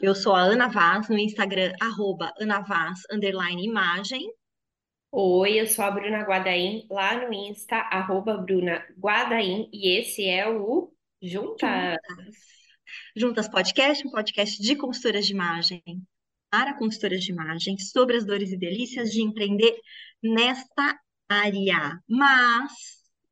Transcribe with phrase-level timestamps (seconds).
[0.00, 4.32] Eu sou a Ana Vaz, no Instagram, arroba Ana Vaz, underline imagem.
[5.10, 10.48] Oi, eu sou a Bruna Guadaim, lá no Insta, arroba Bruna Guadaim, e esse é
[10.48, 11.96] o Juntas.
[12.06, 12.36] Juntas.
[13.16, 15.82] Juntas Podcast, um podcast de consultoras de imagem,
[16.48, 19.80] para consultoras de imagem, sobre as dores e delícias de empreender
[20.22, 20.96] nesta
[21.28, 22.00] área.
[22.08, 22.72] Mas,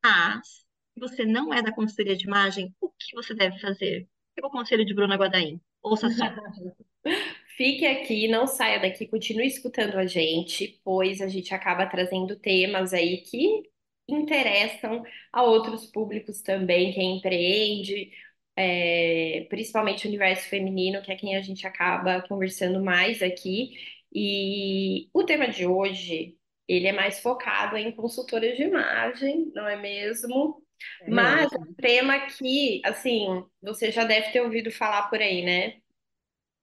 [0.03, 0.47] mas,
[0.93, 4.05] se você não é da consultoria de imagem, o que você deve fazer?
[4.35, 5.61] É o conselho de Bruna Guadaim.
[5.89, 6.25] Ouça só.
[7.57, 12.93] Fique aqui, não saia daqui, continue escutando a gente, pois a gente acaba trazendo temas
[12.93, 13.63] aí que
[14.07, 18.11] interessam a outros públicos também, quem empreende,
[18.55, 23.71] é, principalmente o universo feminino, que é quem a gente acaba conversando mais aqui.
[24.13, 29.75] E o tema de hoje, ele é mais focado em consultoras de imagem, não é
[29.77, 30.63] mesmo?
[31.01, 31.59] É Mas mesmo.
[31.59, 35.81] um tema que, assim, você já deve ter ouvido falar por aí, né?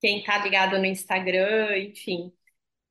[0.04, 2.30] Quem tá ligado no Instagram, enfim.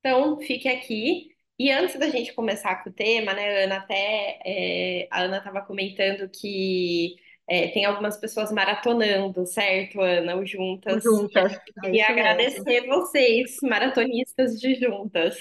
[0.00, 1.28] Então, fique aqui.
[1.56, 5.62] E antes da gente começar com o tema, né, Ana, até é, a Ana estava
[5.62, 7.14] comentando que
[7.48, 11.04] é, tem algumas pessoas maratonando, certo, Ana, o Juntas.
[11.04, 11.52] E Juntas.
[11.84, 12.04] É mesmo.
[12.04, 15.38] agradecer vocês, maratonistas de Juntas.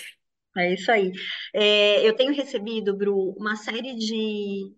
[0.55, 1.11] É isso aí.
[1.55, 4.71] É, eu tenho recebido, Bru, uma série de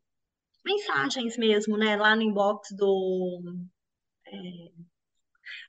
[0.63, 3.41] mensagens mesmo, né, lá no inbox do,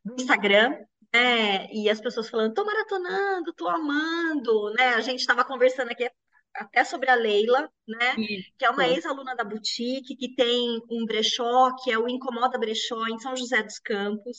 [0.05, 0.79] do Instagram,
[1.17, 6.09] né, e as pessoas falando, tô maratonando, tô amando, né, a gente estava conversando aqui
[6.55, 8.15] até sobre a Leila, né,
[8.59, 8.97] que é uma Isso.
[8.97, 13.63] ex-aluna da Boutique, que tem um brechó, que é o Incomoda Brechó, em São José
[13.63, 14.39] dos Campos,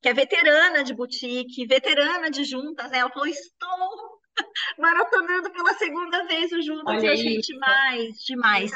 [0.00, 4.20] que é veterana de Boutique, veterana de Juntas, né, ela falou, estou
[4.78, 7.52] maratonando pela segunda vez o Juntas, e Olha achei isso.
[7.52, 8.70] demais, demais.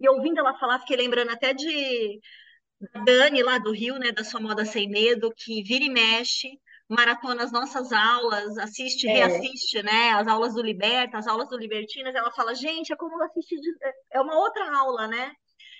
[0.00, 2.20] E ouvindo ela falar, fiquei lembrando até de
[3.04, 7.44] Dani, lá do Rio, né, da sua Moda Sem Medo, que vira e mexe, maratona
[7.44, 12.14] as nossas aulas, assiste, É, reassiste, né, as aulas do Liberta, as aulas do Libertinas,
[12.14, 13.70] ela fala, gente, é como assistir, de...
[14.12, 15.32] é uma outra aula, né?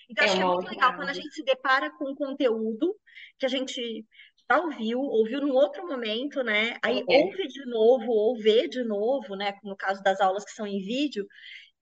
[0.09, 2.95] Então, é acho que é muito legal quando a gente se depara com um conteúdo
[3.39, 4.07] que a gente
[4.51, 6.77] já ouviu, ouviu num outro momento, né?
[6.83, 7.19] Aí É.
[7.25, 9.55] ouve de novo, ou vê de novo, né?
[9.63, 11.27] No caso das aulas que são em vídeo,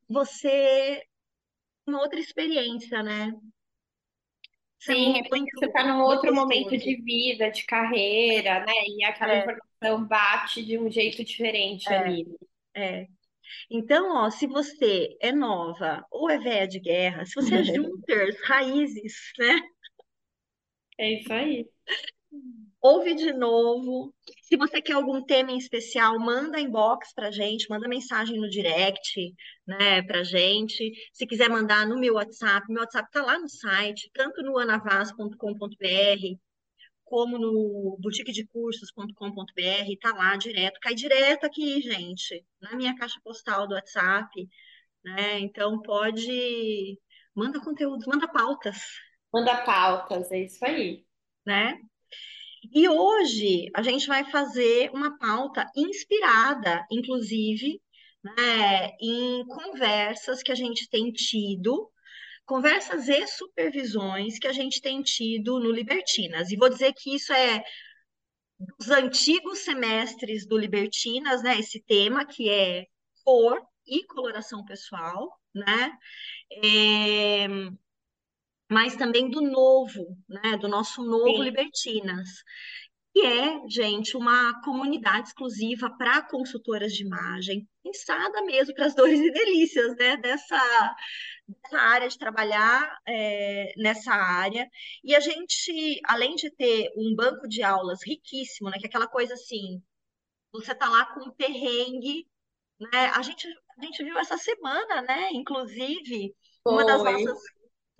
[0.09, 1.03] você
[1.87, 3.33] uma outra experiência, né?
[4.81, 8.73] Sim, é porque você está num outro momento de vida, de carreira, né?
[8.89, 9.61] E aquela É,
[9.91, 12.27] informação bate de um jeito diferente é, ali.
[12.77, 13.09] é.
[13.71, 18.37] Então, ó, se você é nova ou é velha de guerra, se você é junters,
[18.47, 19.61] raízes, né?
[20.99, 21.69] É isso aí.
[22.83, 24.15] Ouve de novo.
[24.43, 29.35] Se você quer algum tema em especial, manda inbox pra gente, manda mensagem no direct,
[29.67, 30.91] né, pra gente.
[31.13, 36.39] Se quiser mandar no meu WhatsApp, meu WhatsApp tá lá no site, tanto no anavaz.com.br
[37.05, 43.75] como no boutiquedecursos.com.br, tá lá direto, cai direto aqui, gente, na minha caixa postal do
[43.75, 44.49] WhatsApp,
[45.05, 45.41] né?
[45.41, 46.99] Então pode,
[47.35, 48.79] manda conteúdo, manda pautas,
[49.33, 51.05] Manda pautas, é isso aí.
[51.45, 51.75] né?
[52.73, 57.81] E hoje a gente vai fazer uma pauta inspirada, inclusive,
[58.23, 61.91] né, em conversas que a gente tem tido,
[62.45, 66.51] conversas e supervisões que a gente tem tido no Libertinas.
[66.51, 67.63] E vou dizer que isso é
[68.79, 72.87] dos antigos semestres do Libertinas, né, esse tema que é
[73.25, 75.93] cor e coloração pessoal, né?
[76.63, 77.49] É,
[78.71, 81.43] mas também do novo, né, do nosso novo Sim.
[81.43, 82.29] Libertinas.
[83.13, 89.19] E é, gente, uma comunidade exclusiva para consultoras de imagem, pensada mesmo para as dores
[89.19, 90.97] e delícias, né, dessa,
[91.49, 94.69] dessa área de trabalhar é, nessa área.
[95.03, 99.09] E a gente, além de ter um banco de aulas riquíssimo, né, que é aquela
[99.09, 99.83] coisa assim,
[100.53, 102.29] você tá lá com um perrengue,
[102.81, 103.07] né?
[103.15, 103.47] A gente,
[103.79, 105.31] a gente viu essa semana, né?
[105.33, 106.35] Inclusive,
[106.65, 107.39] uma das nossas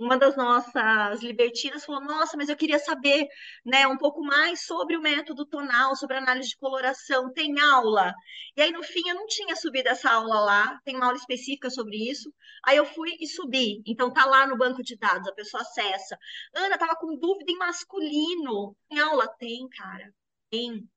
[0.01, 3.29] uma das nossas libertinas falou: Nossa, mas eu queria saber,
[3.65, 7.31] né, um pouco mais sobre o método tonal, sobre análise de coloração.
[7.33, 8.15] Tem aula?
[8.57, 11.69] E aí, no fim, eu não tinha subido essa aula lá, tem uma aula específica
[11.69, 12.33] sobre isso.
[12.65, 13.83] Aí eu fui e subi.
[13.87, 16.19] Então, tá lá no banco de dados, a pessoa acessa.
[16.55, 18.75] Ana, tava com dúvida em masculino.
[18.89, 19.29] Tem aula?
[19.39, 20.13] Tem, cara.
[20.51, 20.89] Tem.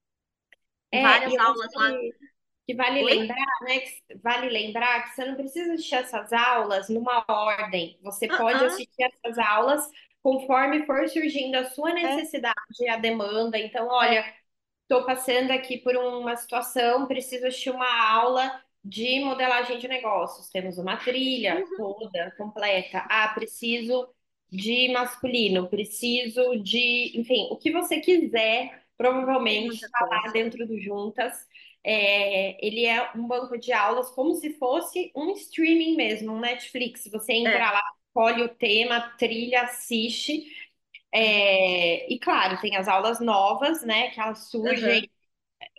[0.91, 1.91] É, Várias aulas lá.
[1.91, 2.11] que,
[2.65, 3.19] que vale Oi?
[3.19, 3.79] lembrar, né?
[3.79, 7.99] Que vale lembrar que você não precisa assistir essas aulas numa ordem.
[8.03, 9.87] Você Ah, pode ah, assistir essas aulas
[10.21, 12.55] conforme for surgindo a sua é, necessidade,
[12.89, 13.57] a demanda.
[13.57, 14.07] Então, é.
[14.07, 14.25] olha,
[14.83, 20.49] Estou passando aqui por uma situação, preciso assistir uma aula de modelagem de negócios.
[20.49, 21.75] Temos uma trilha Uhum.
[21.75, 22.99] toda, completa.
[23.09, 24.07] Ah, preciso
[24.51, 28.81] de masculino, preciso de, enfim, o que você quiser.
[28.97, 31.47] provavelmente está lá dentro do Juntas.
[31.85, 37.07] É, ele é um banco de aulas como se fosse um streaming mesmo, um Netflix.
[37.11, 37.71] Você entra é.
[37.71, 40.45] lá, escolhe o tema, trilha, assiste.
[41.11, 44.09] É, e claro, tem as aulas novas, né?
[44.11, 45.09] Que elas surgem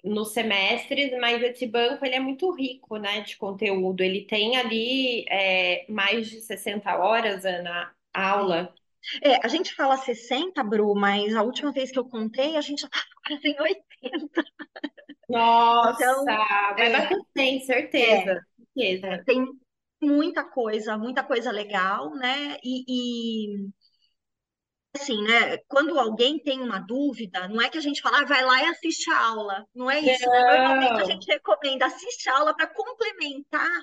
[0.04, 0.14] uhum.
[0.14, 3.20] nos semestres, mas esse banco ele é muito rico, né?
[3.22, 4.02] De conteúdo.
[4.02, 8.74] Ele tem ali é, mais de 60 horas, Ana, aula.
[9.22, 12.80] É, a gente fala 60, Bru, mas a última vez que eu contei, a gente
[12.80, 13.93] já estava quase em 80.
[15.28, 18.30] Nossa, então, vai é, bater 100, certeza.
[18.30, 18.40] É,
[18.76, 19.06] certeza.
[19.06, 19.46] É, tem
[20.00, 22.56] muita coisa, muita coisa legal, né?
[22.62, 23.68] E, e,
[24.94, 25.58] assim, né?
[25.68, 28.66] Quando alguém tem uma dúvida, não é que a gente fala, ah, vai lá e
[28.66, 29.66] assiste a aula.
[29.74, 30.26] Não é isso.
[30.26, 30.58] Não.
[30.58, 33.80] Normalmente a gente recomenda assiste a aula para complementar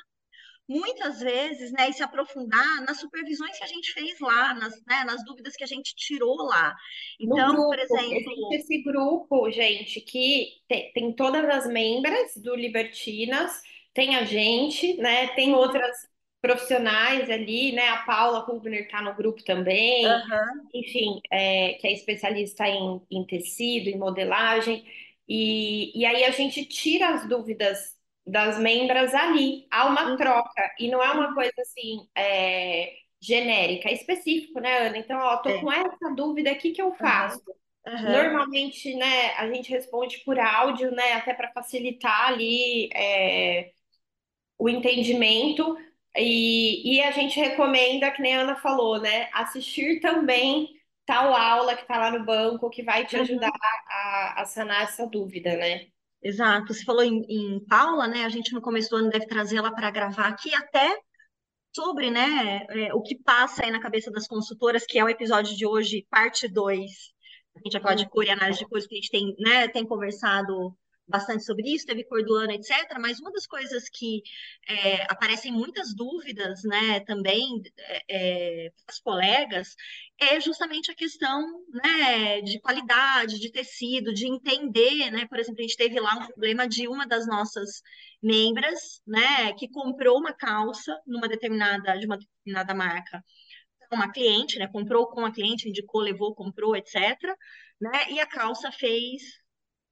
[0.68, 5.04] muitas vezes, né, e se aprofundar nas supervisões que a gente fez lá, nas, né,
[5.06, 6.76] nas dúvidas que a gente tirou lá.
[7.20, 8.54] Então, grupo, por exemplo.
[8.54, 13.62] Esse grupo, gente, que tem, tem todas as membras do Libertinas,
[13.94, 16.10] tem a gente, né, tem outras
[16.42, 17.88] profissionais ali, né?
[17.90, 20.68] A Paula Rubner está no grupo também, uhum.
[20.74, 24.84] enfim, é, que é especialista em, em tecido, em modelagem.
[25.30, 27.96] E, e aí a gente tira as dúvidas
[28.26, 29.68] das membras ali.
[29.72, 30.18] Há uma uhum.
[30.18, 34.98] troca, e não é uma coisa assim é, genérica, é específico, né, Ana?
[34.98, 35.62] Então, ó, tô é.
[35.62, 37.44] com essa dúvida aqui que eu faço.
[37.86, 38.12] Uhum.
[38.12, 43.72] Normalmente, né, a gente responde por áudio, né, até para facilitar ali é,
[44.58, 45.78] o entendimento.
[46.16, 50.70] E, e a gente recomenda, que nem a Ana falou, né, assistir também
[51.06, 53.22] tal aula que está lá no banco, que vai te uhum.
[53.24, 53.88] ajudar uhum.
[53.90, 55.88] a, a sanar essa dúvida, né?
[56.24, 56.74] Exato.
[56.74, 58.26] Você falou em, em Paula, né?
[58.26, 61.00] A gente no começo do ano deve trazê-la para gravar aqui até
[61.74, 65.56] sobre, né, é, o que passa aí na cabeça das consultoras, que é o episódio
[65.56, 66.92] de hoje, parte 2.
[67.56, 69.68] A gente vai falar de cor e análise de cores, que a gente tem, né,
[69.68, 70.76] tem conversado
[71.12, 72.72] bastante sobre isso, teve cor do ano, etc.
[73.00, 74.24] Mas uma das coisas que
[74.68, 79.76] é, aparecem muitas dúvidas, né, também é, é as colegas,
[80.20, 81.44] é justamente a questão,
[81.74, 86.28] né, de qualidade, de tecido, de entender, né, por exemplo, a gente teve lá um
[86.28, 87.82] problema de uma das nossas
[88.22, 93.24] membras, né, que comprou uma calça numa determinada, de uma determinada marca,
[93.92, 96.96] uma cliente, né, comprou com a cliente, indicou, levou, comprou, etc.,
[97.80, 99.41] né, e a calça fez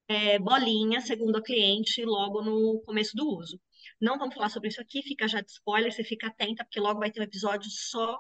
[0.10, 3.62] é, bolinha, segundo a cliente, logo no começo do uso.
[4.02, 7.00] Não vamos falar sobre isso aqui, fica já de spoiler, você fica atenta, porque logo
[7.00, 8.20] vai ter um episódio só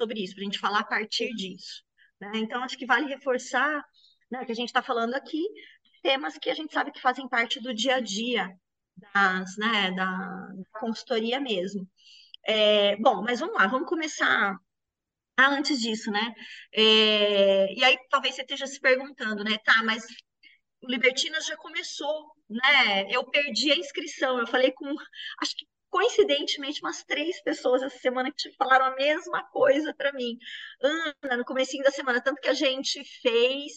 [0.00, 1.82] sobre isso, para a gente falar a partir disso.
[2.20, 2.30] Né?
[2.36, 3.84] Então, acho que vale reforçar
[4.30, 5.42] né, que a gente está falando aqui
[6.02, 8.56] temas que a gente sabe que fazem parte do dia a dia
[9.12, 11.88] das, né, da, da consultoria mesmo.
[12.46, 14.56] É, bom, mas vamos lá, vamos começar
[15.36, 16.32] ah, antes disso, né?
[16.72, 19.58] É, e aí talvez você esteja se perguntando, né?
[19.58, 20.04] Tá, mas
[20.82, 23.10] o Libertinas já começou, né?
[23.10, 24.38] Eu perdi a inscrição.
[24.38, 24.86] Eu falei com,
[25.40, 30.36] acho que coincidentemente, umas três pessoas essa semana que falaram a mesma coisa para mim.
[30.82, 33.72] Ana, no comecinho da semana, tanto que a gente fez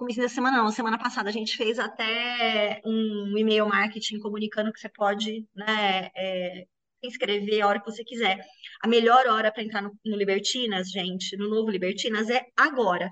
[0.00, 4.80] começo da semana não, semana passada a gente fez até um e-mail marketing comunicando que
[4.80, 6.64] você pode, né, é,
[7.02, 8.42] inscrever a hora que você quiser.
[8.82, 13.10] A melhor hora para entrar no, no, Libertinas, gente, no novo Libertinas é agora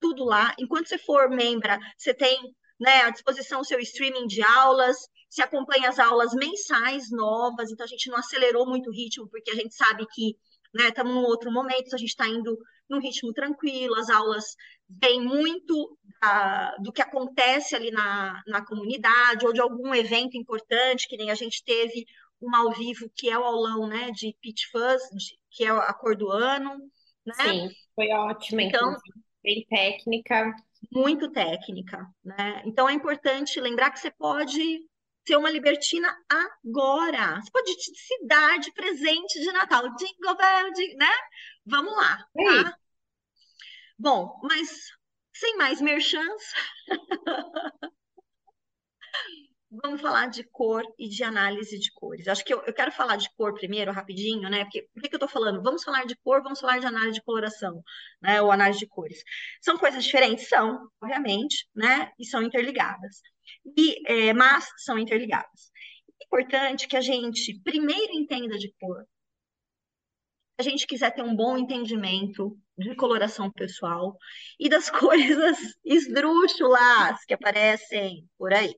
[0.00, 0.54] tudo lá.
[0.58, 2.38] Enquanto você for membra, você tem
[2.80, 4.96] né, à disposição o seu streaming de aulas,
[5.28, 9.50] se acompanha as aulas mensais novas, então a gente não acelerou muito o ritmo, porque
[9.50, 10.34] a gente sabe que
[10.74, 12.56] estamos né, num outro momento, a gente está indo
[12.88, 14.56] num ritmo tranquilo, as aulas
[14.88, 15.96] vêm muito
[16.80, 21.34] do que acontece ali na, na comunidade, ou de algum evento importante, que nem a
[21.34, 22.04] gente teve
[22.42, 25.02] um ao vivo, que é o aulão né, de Pitch Fuzz,
[25.50, 26.76] que é a cor do ano.
[27.24, 27.34] Né?
[27.34, 28.60] Sim, foi ótimo.
[28.60, 30.54] Então, inclusive bem técnica.
[30.92, 32.62] Muito técnica, né?
[32.64, 34.80] Então é importante lembrar que você pode
[35.26, 37.40] ser uma libertina agora.
[37.40, 39.82] Você pode se dar de presente de Natal.
[39.96, 41.12] Jingle bell, né?
[41.66, 42.76] Vamos lá, tá?
[43.98, 44.90] Bom, mas
[45.34, 46.42] sem mais merchans,
[49.72, 52.26] Vamos falar de cor e de análise de cores.
[52.26, 54.64] Acho que eu, eu quero falar de cor primeiro, rapidinho, né?
[54.64, 55.62] Porque por que, que eu estou falando?
[55.62, 57.80] Vamos falar de cor, vamos falar de análise de coloração,
[58.20, 58.42] né?
[58.42, 59.22] Ou análise de cores.
[59.60, 60.48] São coisas diferentes?
[60.48, 62.10] São, obviamente, né?
[62.18, 63.20] E são interligadas.
[63.76, 65.70] E, é, mas são interligadas.
[66.20, 69.04] É importante que a gente primeiro entenda de cor.
[70.60, 74.16] Se a gente quiser ter um bom entendimento de coloração pessoal
[74.58, 78.74] e das coisas esdrúxulas que aparecem por aí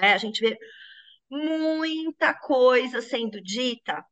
[0.00, 0.12] né?
[0.14, 0.58] A gente vê
[1.30, 4.04] muita coisa sendo dita.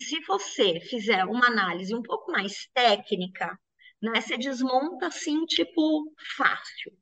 [0.00, 3.58] Se você fizer uma análise um pouco mais técnica,
[4.02, 4.20] né?
[4.20, 6.92] Você desmonta assim, tipo, fácil.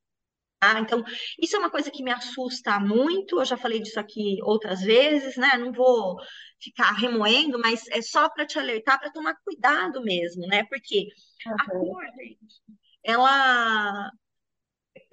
[0.58, 0.80] Tá?
[0.80, 1.04] Então,
[1.38, 3.38] isso é uma coisa que me assusta muito.
[3.38, 5.56] Eu já falei disso aqui outras vezes, né?
[5.58, 6.16] Não vou
[6.58, 10.64] ficar remoendo, mas é só para te alertar para tomar cuidado mesmo, né?
[10.64, 11.08] Porque
[11.46, 12.62] a cor, gente,
[13.04, 14.10] ela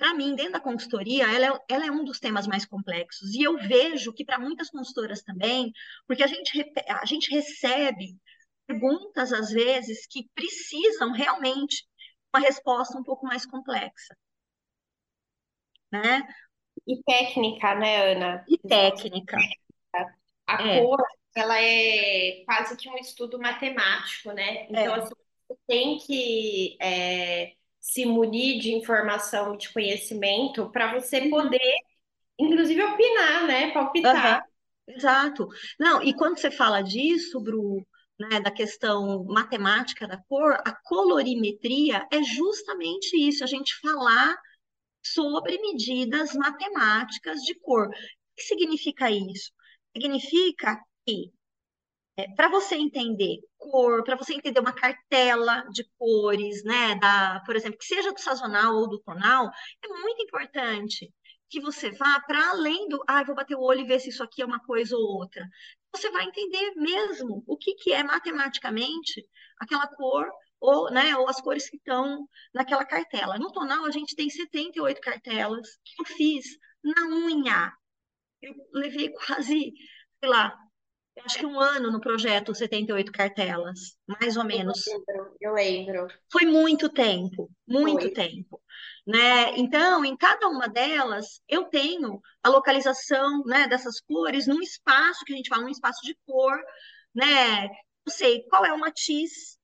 [0.04, 3.34] para mim, dentro da consultoria, ela é, ela é, um dos temas mais complexos.
[3.34, 5.72] E eu vejo que para muitas consultoras também,
[6.06, 6.52] porque a gente,
[6.90, 8.18] a gente recebe
[8.68, 11.86] perguntas, às vezes, que precisam realmente
[12.36, 14.14] uma resposta um pouco mais complexa.
[15.90, 16.28] Né?
[16.86, 18.44] E técnica, né, Ana?
[18.50, 19.38] E técnica.
[20.46, 20.82] A é.
[20.82, 21.02] cor,
[21.34, 24.66] ela é quase que um estudo matemático, né?
[24.66, 25.00] Então, é.
[25.00, 25.16] assim,
[25.48, 27.54] você tem que é,
[27.84, 31.30] se munir de informação, de conhecimento, para você uhum.
[31.30, 31.76] poder,
[32.40, 33.72] inclusive, opinar, né?
[33.72, 34.38] Palpitar.
[34.88, 34.96] Uhum.
[34.96, 35.50] Exato.
[35.78, 37.86] Não, e quando você fala disso, Bru,
[38.18, 44.34] né, da questão matemática da cor, a colorimetria é justamente isso, a gente falar
[45.06, 47.88] sobre medidas matemáticas de cor.
[47.88, 47.92] O
[48.38, 49.52] que significa isso?
[49.94, 51.34] Significa que
[52.18, 57.56] é, para você entender cor, para você entender uma cartela de cores, né, da, por
[57.56, 59.50] exemplo, que seja do sazonal ou do tonal,
[59.84, 61.12] é muito importante
[61.50, 64.24] que você vá para além do, ah, vou bater o olho e ver se isso
[64.24, 65.48] aqui é uma coisa ou outra.
[65.96, 69.24] Você vai entender mesmo o que, que é matematicamente
[69.60, 70.28] aquela cor
[70.60, 73.38] ou, né, ou as cores que estão naquela cartela.
[73.38, 76.46] No tonal, a gente tem 78 cartelas que eu fiz
[76.84, 77.72] na unha.
[78.42, 79.74] Eu levei quase,
[80.20, 80.58] sei lá,
[81.22, 84.86] acho que um ano no projeto 78 cartelas, mais ou menos.
[84.88, 85.36] Eu lembro.
[85.40, 86.08] Eu lembro.
[86.32, 88.12] Foi muito tempo, muito Foi.
[88.12, 88.62] tempo.
[89.06, 89.58] Né?
[89.58, 95.34] Então, em cada uma delas, eu tenho a localização né, dessas cores num espaço que
[95.34, 96.58] a gente fala, um espaço de cor,
[97.14, 97.66] né?
[98.06, 99.58] Eu sei qual é o matiz,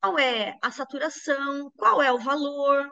[0.00, 2.90] qual é a saturação, qual é o valor,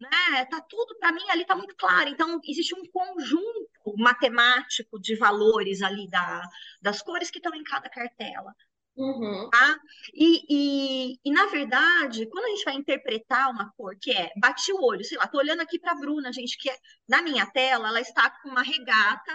[0.00, 0.44] né?
[0.50, 2.08] Tá tudo para mim ali tá muito claro.
[2.08, 3.61] Então existe um conjunto
[3.96, 6.42] matemático de valores ali da,
[6.80, 8.54] das cores que estão em cada cartela.
[8.94, 9.48] Uhum.
[9.50, 9.80] Tá?
[10.12, 14.72] E, e, e, na verdade, quando a gente vai interpretar uma cor, que é bati
[14.72, 16.76] o olho, sei lá, tô olhando aqui para a Bruna, gente, que é,
[17.08, 19.32] na minha tela ela está com uma regata,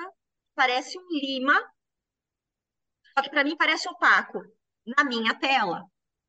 [0.53, 1.53] parece um lima,
[3.17, 4.39] só que para mim parece opaco
[4.85, 5.83] na minha tela.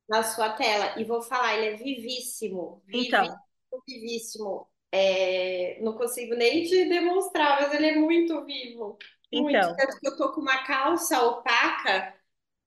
[0.09, 0.99] Na sua tela.
[0.99, 2.81] E vou falar, ele é vivíssimo.
[2.87, 3.25] Vivíssimo.
[3.25, 4.67] Então, vivíssimo.
[4.91, 8.97] É, não consigo nem te demonstrar, mas ele é muito vivo.
[9.31, 9.55] Muito.
[9.55, 9.75] Então.
[10.03, 12.15] Eu tô com uma calça opaca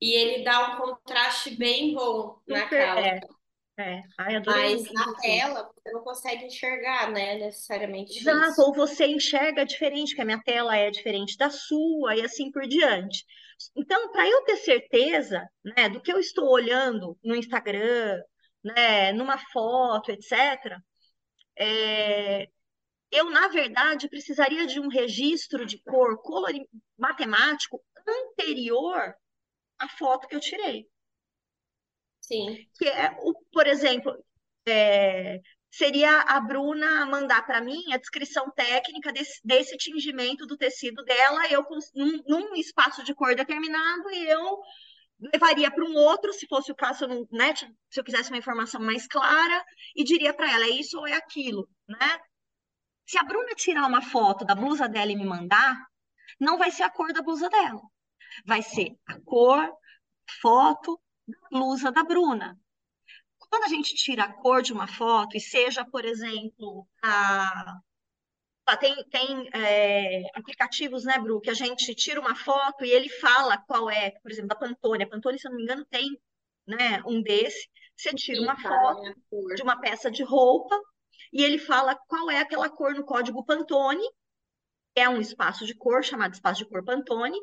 [0.00, 3.00] e ele dá um contraste bem bom na calça.
[3.00, 3.20] É.
[3.78, 4.02] É.
[4.18, 8.18] Ai, Mas na tela você não consegue enxergar, né, necessariamente.
[8.18, 8.62] Exato, isso.
[8.62, 12.66] ou você enxerga diferente, que a minha tela é diferente da sua, e assim por
[12.66, 13.24] diante.
[13.74, 18.20] Então, para eu ter certeza, né, do que eu estou olhando no Instagram,
[18.62, 20.76] né, numa foto, etc.,
[21.56, 22.48] é,
[23.10, 26.50] eu, na verdade, precisaria de um registro de cor color
[26.96, 29.14] matemático anterior
[29.78, 30.88] à foto que eu tirei.
[32.20, 32.66] Sim.
[32.78, 34.16] Que é, o, por exemplo,
[34.66, 35.40] é,
[35.70, 41.48] seria a Bruna mandar para mim a descrição técnica desse, desse, tingimento do tecido dela,
[41.48, 44.60] eu num, num, espaço de cor determinado, e eu
[45.32, 49.06] levaria para um outro, se fosse o caso, né, se eu quisesse uma informação mais
[49.06, 49.64] clara,
[49.94, 52.20] e diria para ela, é isso ou é aquilo, né?
[53.06, 55.76] Se a Bruna tirar uma foto da blusa dela e me mandar,
[56.40, 57.80] não vai ser a cor da blusa dela.
[58.46, 59.70] Vai ser a cor,
[60.40, 61.00] foto
[61.50, 62.58] blusa da Bruna.
[63.38, 67.80] Quando a gente tira a cor de uma foto, e seja, por exemplo, a
[68.78, 73.58] tem, tem é, aplicativos, né, Bru, que a gente tira uma foto e ele fala
[73.58, 75.04] qual é, por exemplo, da Pantone.
[75.04, 76.18] A Pantone, se eu não me engano, tem
[76.66, 77.68] né, um desse.
[77.96, 79.02] Você tira uma foto
[79.54, 80.78] de uma peça de roupa
[81.32, 84.04] e ele fala qual é aquela cor no código Pantone,
[84.94, 87.38] é um espaço de cor chamado espaço de cor Pantone,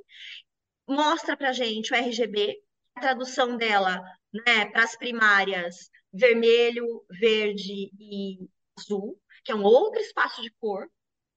[0.87, 2.55] mostra para gente o RGB,
[2.95, 4.01] a tradução dela
[4.33, 8.47] né, para as primárias vermelho, verde e
[8.77, 10.87] azul, que é um outro espaço de cor,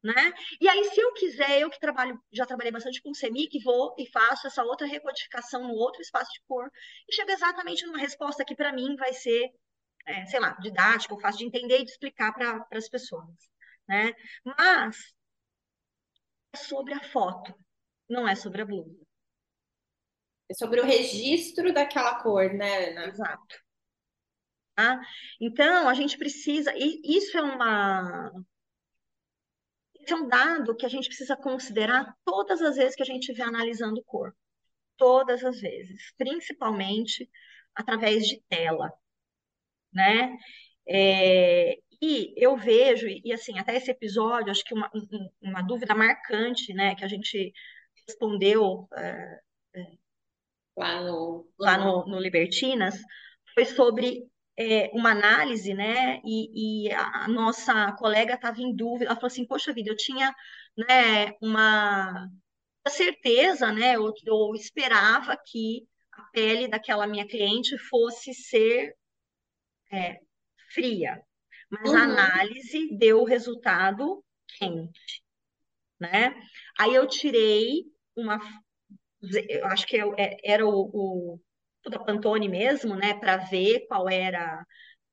[0.03, 0.33] né?
[0.61, 4.07] E aí, se eu quiser, eu que trabalho, já trabalhei bastante com CEMIC, vou e
[4.11, 6.69] faço essa outra recodificação no outro espaço de cor
[7.09, 9.51] e chego exatamente numa resposta que para mim vai ser,
[10.07, 13.29] é, sei lá, didática, fácil de entender e de explicar para as pessoas,
[13.89, 14.13] né?
[14.45, 15.15] Mas
[16.53, 17.55] é sobre a foto,
[18.09, 19.07] não é sobre a blusa.
[20.51, 23.07] É sobre o registro daquela cor, né, Ana?
[23.07, 23.63] Exato.
[24.75, 25.01] Tá?
[25.41, 28.33] Então, a gente precisa, e isso é uma
[30.03, 33.21] esse é um dado que a gente precisa considerar todas as vezes que a gente
[33.23, 34.37] estiver analisando o corpo.
[34.97, 37.29] Todas as vezes, principalmente
[37.75, 38.93] através de tela.
[39.93, 40.37] né?
[40.89, 44.91] É, e eu vejo, e assim, até esse episódio, acho que uma,
[45.41, 47.53] uma dúvida marcante, né, que a gente
[48.07, 49.41] respondeu é,
[49.77, 49.87] é,
[50.77, 52.97] lá no, lá no, no Libertinas,
[53.55, 56.21] foi sobre é, uma análise, né?
[56.25, 60.35] E, e, a nossa colega estava em dúvida, ela falou assim, poxa vida, eu tinha
[60.77, 62.29] né, uma
[62.89, 63.99] certeza, né?
[63.99, 68.95] Ou, ou esperava que a pele daquela minha cliente fosse ser
[69.91, 70.19] é,
[70.73, 71.21] fria,
[71.71, 71.97] mas uhum.
[71.97, 74.25] a análise deu o resultado
[74.59, 75.23] quente,
[75.99, 76.35] né?
[76.79, 78.39] Aí eu tirei uma,
[79.49, 81.41] eu acho que eu, é, era o, o
[81.91, 84.65] da Pantone mesmo, né, para ver qual era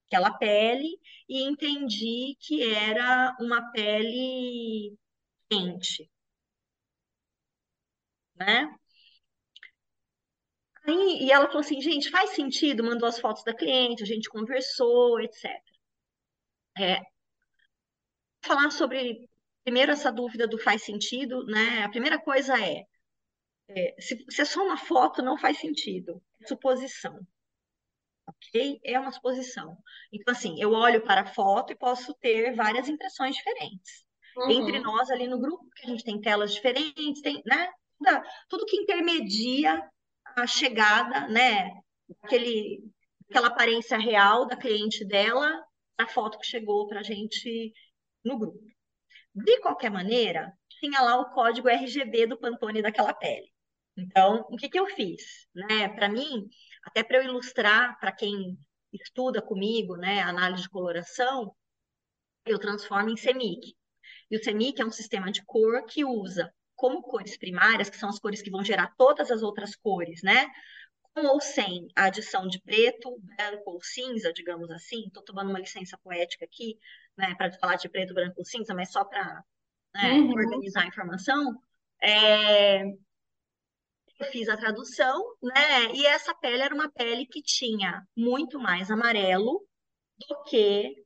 [0.07, 0.99] aquela pele
[1.29, 4.95] e entendi que era uma pele
[5.49, 6.09] quente,
[8.35, 8.69] né?
[10.85, 14.29] Aí, e ela falou assim, gente, faz sentido, mandou as fotos da cliente, a gente
[14.29, 15.63] conversou, etc.
[16.77, 17.01] É,
[18.43, 19.29] falar sobre,
[19.63, 21.83] primeiro, essa dúvida do faz sentido, né?
[21.83, 22.83] A primeira coisa é,
[23.69, 26.21] é se, se é só uma foto, não faz sentido.
[26.47, 27.19] Suposição.
[28.27, 28.79] Ok?
[28.83, 29.77] É uma suposição.
[30.11, 34.05] Então, assim, eu olho para a foto e posso ter várias impressões diferentes.
[34.37, 34.51] Uhum.
[34.51, 37.71] Entre nós ali no grupo, que a gente tem telas diferentes, tem, né?
[38.47, 39.81] Tudo que intermedia
[40.35, 41.71] a chegada, né?
[42.21, 42.83] Aquele,
[43.29, 45.63] aquela aparência real da cliente dela,
[45.97, 47.73] a foto que chegou para a gente
[48.23, 48.59] no grupo.
[49.33, 53.51] De qualquer maneira, tinha lá o código RGB do Pantone daquela pele.
[53.99, 55.47] Então, o que, que eu fiz?
[55.53, 55.89] Né?
[55.89, 56.47] Para mim,
[56.83, 58.57] até para eu ilustrar para quem
[58.91, 61.55] estuda comigo, né, análise de coloração,
[62.45, 63.75] eu transformo em CMYK.
[64.31, 68.09] E o CMYK é um sistema de cor que usa como cores primárias, que são
[68.09, 70.47] as cores que vão gerar todas as outras cores, né?
[71.13, 75.05] Com ou sem a adição de preto, branco ou cinza, digamos assim.
[75.07, 76.79] Estou tomando uma licença poética aqui,
[77.17, 79.43] né, para falar de preto, branco ou cinza, mas só para
[79.93, 80.31] né, uhum.
[80.31, 81.61] organizar a informação.
[82.01, 82.85] É,
[84.19, 85.91] eu fiz a tradução, né?
[85.93, 89.65] E essa pele era uma pele que tinha muito mais amarelo
[90.27, 91.03] do que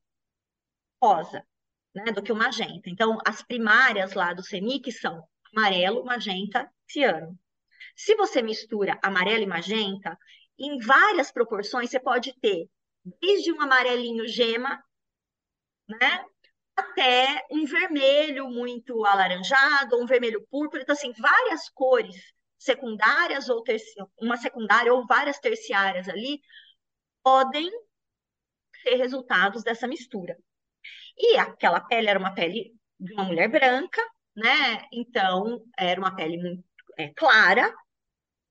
[1.01, 1.45] rosa,
[1.93, 2.11] né?
[2.11, 2.89] Do que o magenta.
[2.89, 5.23] Então, as primárias lá do CENIC são
[5.55, 7.37] amarelo, magenta, ciano.
[7.95, 10.17] Se você mistura amarelo e magenta,
[10.57, 12.67] em várias proporções você pode ter
[13.21, 14.83] desde um amarelinho gema,
[15.87, 16.25] né,
[16.75, 22.32] até um vermelho muito alaranjado, um vermelho púrpura, então assim, várias cores
[22.63, 23.93] secundárias ou terci...
[24.19, 26.41] uma secundária ou várias terciárias ali
[27.23, 27.69] podem
[28.81, 30.37] ser resultados dessa mistura.
[31.17, 34.01] E aquela pele era uma pele de uma mulher branca,
[34.35, 34.87] né?
[34.91, 36.63] Então, era uma pele muito
[36.97, 37.73] é, clara.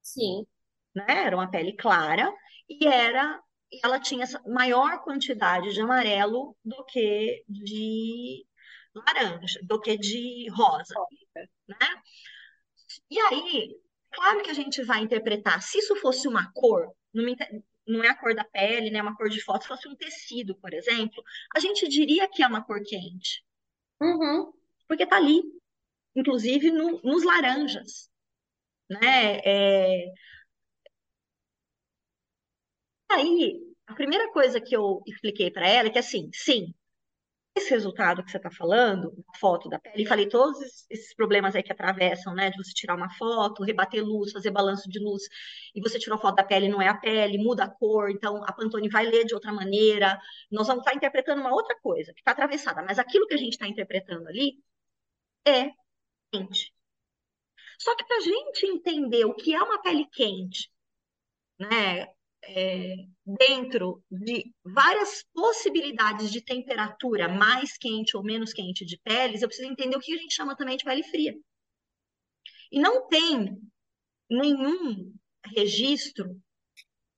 [0.03, 0.47] Sim.
[0.95, 1.05] Né?
[1.27, 2.33] Era uma pele clara
[2.69, 3.43] e era
[3.83, 8.47] ela tinha maior quantidade de amarelo do que de
[8.95, 10.95] laranja, do que de rosa,
[11.67, 12.03] né?
[13.11, 13.81] E aí,
[14.13, 16.93] claro que a gente vai interpretar, se isso fosse uma cor,
[17.87, 20.55] não é a cor da pele, né, uma cor de foto, se fosse um tecido,
[20.57, 21.23] por exemplo,
[21.55, 23.45] a gente diria que é uma cor quente.
[24.01, 24.53] Uhum.
[24.89, 25.43] Porque tá ali,
[26.15, 28.11] inclusive no, nos laranjas.
[28.89, 29.39] Né?
[29.45, 30.13] É...
[33.11, 36.75] Aí, a primeira coisa que eu expliquei para ela é que, assim, sim,
[37.55, 40.59] esse resultado que você está falando, foto da pele, falei todos
[40.91, 42.51] esses problemas aí que atravessam, né?
[42.51, 45.23] De você tirar uma foto, rebater luz, fazer balanço de luz,
[45.75, 48.53] e você tirou foto da pele, não é a pele, muda a cor, então a
[48.53, 50.19] Pantone vai ler de outra maneira,
[50.51, 53.39] nós vamos estar tá interpretando uma outra coisa que está atravessada, mas aquilo que a
[53.39, 54.59] gente está interpretando ali
[55.47, 55.71] é
[56.33, 56.73] quente.
[57.79, 60.71] Só que para a gente entender o que é uma pele quente,
[61.59, 62.07] né,
[62.45, 69.49] é, dentro de várias possibilidades de temperatura mais quente ou menos quente de peles, eu
[69.49, 71.35] preciso entender o que a gente chama também de pele fria.
[72.71, 73.59] E não tem
[74.31, 75.15] nenhum
[75.55, 76.41] registro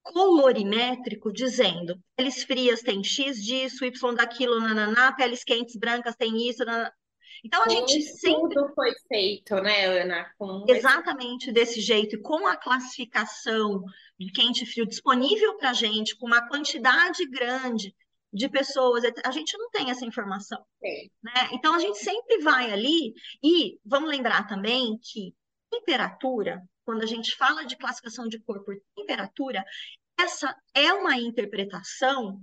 [0.03, 6.63] colorimétrico dizendo peles frias têm X disso, Y daquilo, nananá, peles quentes brancas têm isso,
[6.63, 6.91] nananá.
[7.43, 10.31] Então a gente sempre tudo foi feito, né, Ana?
[10.37, 13.83] Com Exatamente desse jeito, e com a classificação
[14.19, 17.93] de quente e frio disponível para a gente, com uma quantidade grande
[18.31, 20.61] de pessoas, a gente não tem essa informação.
[20.81, 21.49] Né?
[21.53, 25.33] Então a gente sempre vai ali e vamos lembrar também que
[25.69, 29.63] temperatura, quando a gente fala de classificação de cor por temperatura,
[30.19, 32.41] essa é uma interpretação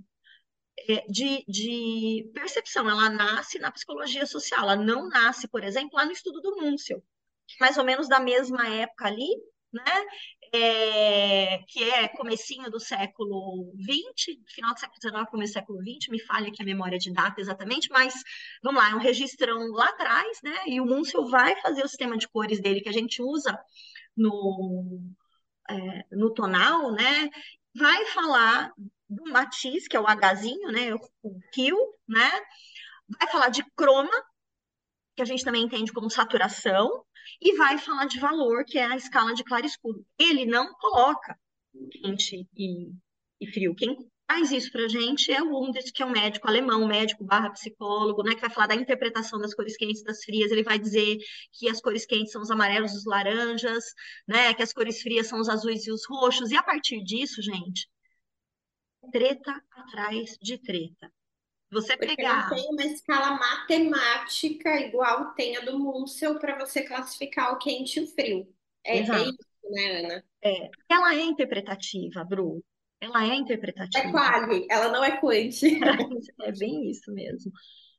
[1.09, 2.89] de, de, percepção.
[2.89, 7.03] Ela nasce na psicologia social, ela não nasce, por exemplo, lá no estudo do Núncio,
[7.59, 9.29] mais ou menos da mesma época ali,
[9.71, 10.05] né?
[10.53, 16.09] é, que é comecinho do século XX, final do século XIX, começo do século XX,
[16.09, 18.13] me falha aqui a memória de data exatamente, mas
[18.61, 20.55] vamos lá, é um registrão lá atrás, né?
[20.67, 23.59] E o Múncio vai fazer o sistema de cores dele que a gente usa
[24.15, 25.01] no,
[25.67, 27.31] é, no tonal, né?
[27.75, 28.71] Vai falar
[29.13, 30.93] do matiz, que é o Hzinho, né?
[30.93, 31.71] O Q,
[32.07, 32.31] né?
[33.19, 34.11] Vai falar de croma,
[35.15, 37.05] que a gente também entende como saturação,
[37.41, 40.05] e vai falar de valor, que é a escala de claro escuro.
[40.17, 41.37] Ele não coloca
[41.91, 42.91] quente e,
[43.41, 43.75] e frio.
[43.75, 43.97] Quem
[44.27, 47.51] faz isso para a gente é o Wundert, que é um médico alemão, médico barra
[47.51, 50.51] psicólogo, né, que vai falar da interpretação das cores quentes e das frias.
[50.51, 51.17] Ele vai dizer
[51.51, 53.83] que as cores quentes são os amarelos e os laranjas,
[54.27, 56.51] né, que as cores frias são os azuis e os roxos.
[56.51, 57.87] E a partir disso, gente,
[59.11, 61.11] treta atrás de treta.
[61.71, 62.49] Você Porque pegar.
[62.49, 67.99] não tem uma escala matemática igual tem a do Munsell para você classificar o quente
[67.99, 68.47] e o frio.
[68.85, 69.37] É, é isso,
[69.71, 70.23] né, Ana?
[70.43, 70.69] É.
[70.89, 72.63] Ela é interpretativa, Bru.
[73.01, 74.07] Ela é interpretativa.
[74.07, 75.61] É quali, ela não é quant.
[76.41, 77.51] é bem isso mesmo.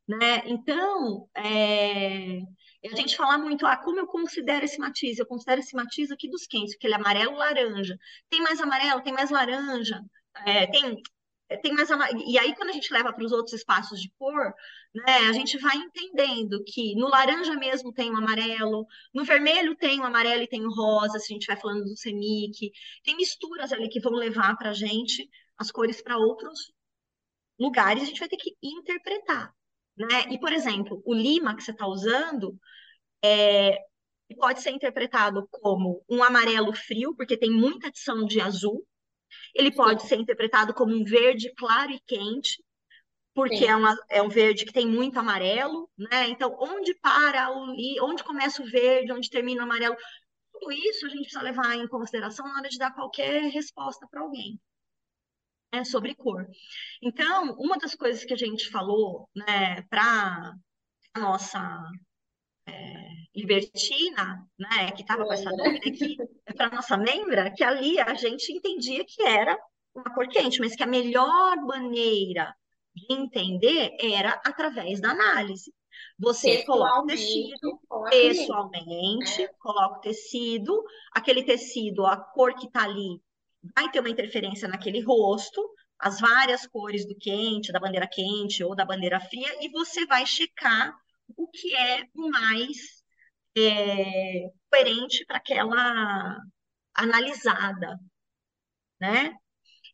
[0.07, 0.43] Né?
[0.47, 2.43] Então, é...
[2.91, 5.19] a gente fala muito, ah, como eu considero esse matiz?
[5.19, 7.99] Eu considero esse matiz aqui dos quentes, porque ele é amarelo laranja.
[8.31, 10.01] Tem mais amarelo, tem mais laranja,
[10.47, 11.03] é, tem
[11.63, 11.89] tem mais
[12.27, 14.53] e aí quando a gente leva para os outros espaços de cor,
[14.95, 20.01] né, a gente vai entendendo que no laranja mesmo tem o amarelo, no vermelho tem
[20.01, 22.73] o amarelo e tem o rosa, se a gente vai falando do semic,
[23.05, 26.73] tem misturas ali que vão levar para a gente as cores para outros
[27.59, 29.55] lugares, a gente vai ter que interpretar,
[29.97, 30.23] né?
[30.31, 32.59] E por exemplo, o lima que você está usando
[33.23, 33.79] é,
[34.39, 38.85] pode ser interpretado como um amarelo frio, porque tem muita adição de azul,
[39.55, 40.09] ele pode Sim.
[40.09, 42.63] ser interpretado como um verde claro e quente,
[43.35, 46.29] porque é, uma, é, um verde que tem muito amarelo, né?
[46.29, 49.97] Então, onde para, o, onde começa o verde, onde termina o amarelo,
[50.53, 54.21] tudo isso a gente precisa levar em consideração na hora de dar qualquer resposta para
[54.21, 54.59] alguém.
[55.73, 56.47] Né, sobre cor.
[57.03, 60.55] Então, uma das coisas que a gente falou né, para
[61.13, 61.59] a nossa
[62.67, 62.95] é,
[63.35, 68.15] libertina, né, que estava com essa dúvida, que é para nossa membra, que ali a
[68.15, 69.59] gente entendia que era
[69.95, 72.55] uma cor quente, mas que a melhor maneira
[72.95, 75.73] de entender era através da análise.
[76.19, 79.49] Você coloca o tecido, pessoalmente, é.
[79.59, 83.21] coloca o tecido, aquele tecido, a cor que está ali,
[83.75, 85.63] vai ter uma interferência naquele rosto,
[85.99, 90.27] as várias cores do quente, da bandeira quente ou da bandeira fria, e você vai
[90.27, 90.95] checar
[91.37, 93.03] o que é mais
[93.57, 96.39] é, coerente para aquela
[96.95, 97.99] analisada,
[99.01, 99.35] né?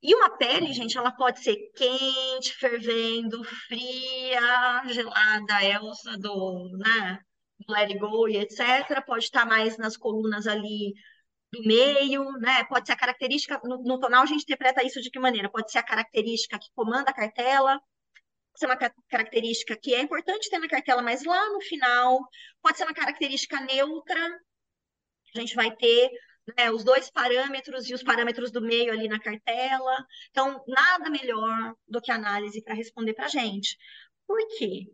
[0.03, 7.19] E uma pele, gente, ela pode ser quente, fervendo, fria, gelada, Elsa do, né,
[7.59, 9.05] do Let It Go e etc.
[9.07, 10.95] Pode estar mais nas colunas ali
[11.53, 12.65] do meio, né?
[12.65, 15.51] Pode ser a característica, no, no tonal a gente interpreta isso de que maneira?
[15.51, 17.81] Pode ser a característica que comanda a cartela,
[18.55, 22.21] ser uma característica que é importante ter na cartela, mas lá no final
[22.63, 24.21] pode ser uma característica neutra.
[25.35, 26.11] A gente vai ter
[26.57, 30.05] né, os dois parâmetros e os parâmetros do meio ali na cartela.
[30.31, 33.77] Então, nada melhor do que análise para responder para a gente.
[34.27, 34.87] Por quê?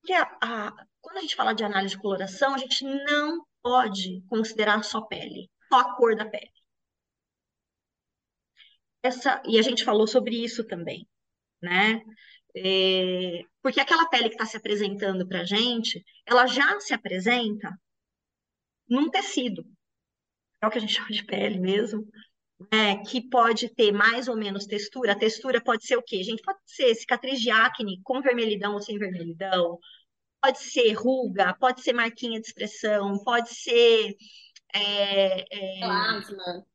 [0.00, 4.22] Porque a, a, quando a gente fala de análise de coloração, a gente não pode
[4.28, 6.50] considerar só pele, só a cor da pele.
[9.02, 11.06] Essa, e a gente falou sobre isso também
[11.62, 12.02] né?
[12.54, 17.70] É, porque aquela pele que está se apresentando para a gente, ela já se apresenta
[18.88, 19.64] num tecido,
[20.60, 22.06] é o que a gente chama de pele mesmo,
[22.70, 23.02] né?
[23.04, 25.12] que pode ter mais ou menos textura.
[25.12, 26.16] A textura pode ser o quê?
[26.16, 29.78] A gente pode ser cicatriz de acne com vermelhidão ou sem vermelhidão,
[30.42, 34.14] pode ser ruga, pode ser marquinha de expressão, pode ser.
[34.74, 35.80] É, é...
[35.80, 36.66] Plasma.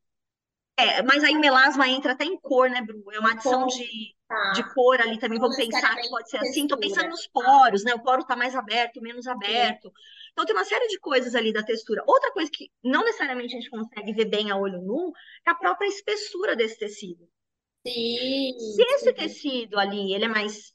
[0.78, 3.02] É, mas aí o melasma entra até em cor, né, Bru?
[3.12, 4.52] É uma adição de, tá.
[4.52, 5.40] de cor ali também.
[5.40, 6.62] Vamos pensar que pode ser assim.
[6.62, 7.94] Estou pensando nos poros, né?
[7.94, 9.88] O poro está mais aberto, menos aberto.
[9.88, 9.94] Sim.
[10.30, 12.04] Então tem uma série de coisas ali da textura.
[12.06, 15.12] Outra coisa que não necessariamente a gente consegue ver bem a olho nu
[15.44, 17.28] é a própria espessura desse tecido.
[17.84, 18.54] Sim.
[18.56, 20.72] Se esse tecido ali ele é mais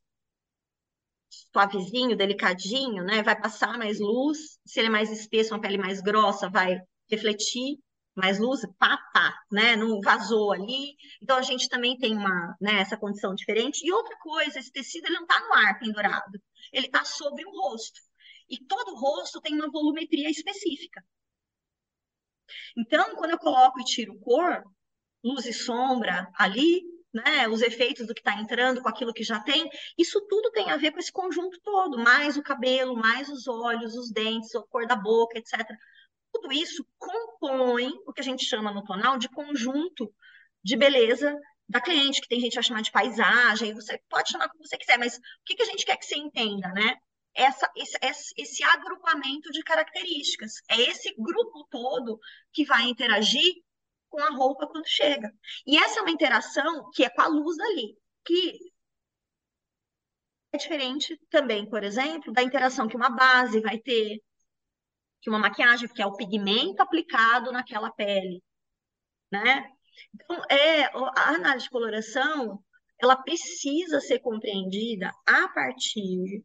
[1.53, 3.23] suavezinho, delicadinho, né?
[3.23, 4.59] Vai passar mais luz.
[4.65, 6.77] Se ele é mais espesso, uma pele mais grossa, vai
[7.09, 7.77] refletir
[8.15, 9.75] mais luz, pá, pá, né?
[9.75, 10.95] Não vazou ali.
[11.21, 13.85] Então a gente também tem uma, né, essa condição diferente.
[13.85, 16.39] E outra coisa, esse tecido ele não está no ar pendurado,
[16.71, 17.99] ele está sobre o rosto.
[18.49, 21.03] E todo rosto tem uma volumetria específica.
[22.77, 24.63] Então, quando eu coloco e tiro cor,
[25.23, 29.39] luz e sombra ali, né, os efeitos do que está entrando com aquilo que já
[29.39, 33.47] tem, isso tudo tem a ver com esse conjunto todo, mais o cabelo, mais os
[33.47, 35.65] olhos, os dentes, a cor da boca, etc
[36.33, 40.13] tudo isso compõe o que a gente chama no tonal de conjunto
[40.63, 44.49] de beleza da cliente, que tem gente que vai chamar de paisagem, você pode chamar
[44.49, 46.97] como você quiser, mas o que, que a gente quer que você entenda, né?
[47.35, 47.97] Essa, esse,
[48.37, 50.53] esse agrupamento de características.
[50.69, 52.19] É esse grupo todo
[52.51, 53.55] que vai interagir
[54.09, 55.31] com a roupa quando chega.
[55.65, 58.59] E essa é uma interação que é com a luz ali, que
[60.51, 64.21] é diferente também, por exemplo, da interação que uma base vai ter,
[65.23, 68.43] que uma maquiagem, que é o pigmento aplicado naquela pele,
[69.31, 69.71] né?
[70.13, 72.61] Então, é, a análise de coloração,
[73.01, 76.43] ela precisa ser compreendida a partir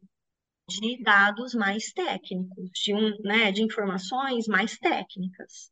[0.69, 5.71] de dados mais técnicos, de, um, né, de informações mais técnicas.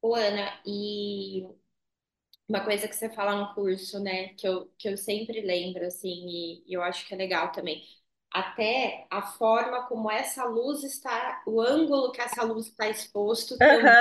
[0.00, 1.48] Ô, Ana, e
[2.48, 6.28] uma coisa que você fala no curso, né, que eu, que eu sempre lembro, assim,
[6.28, 7.82] e, e eu acho que é legal também,
[8.34, 13.98] até a forma como essa luz está, o ângulo que essa luz está exposto também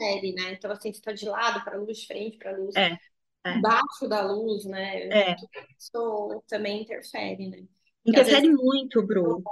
[0.00, 0.52] série, né?
[0.54, 2.98] Então, assim, você está de lado para a luz, de frente para a luz, É,
[3.46, 5.08] é, embaixo da luz, né?
[5.10, 5.36] é.
[5.78, 7.66] Isso também interfere, né?
[8.04, 9.42] Porque Interfere vezes muito, Bru.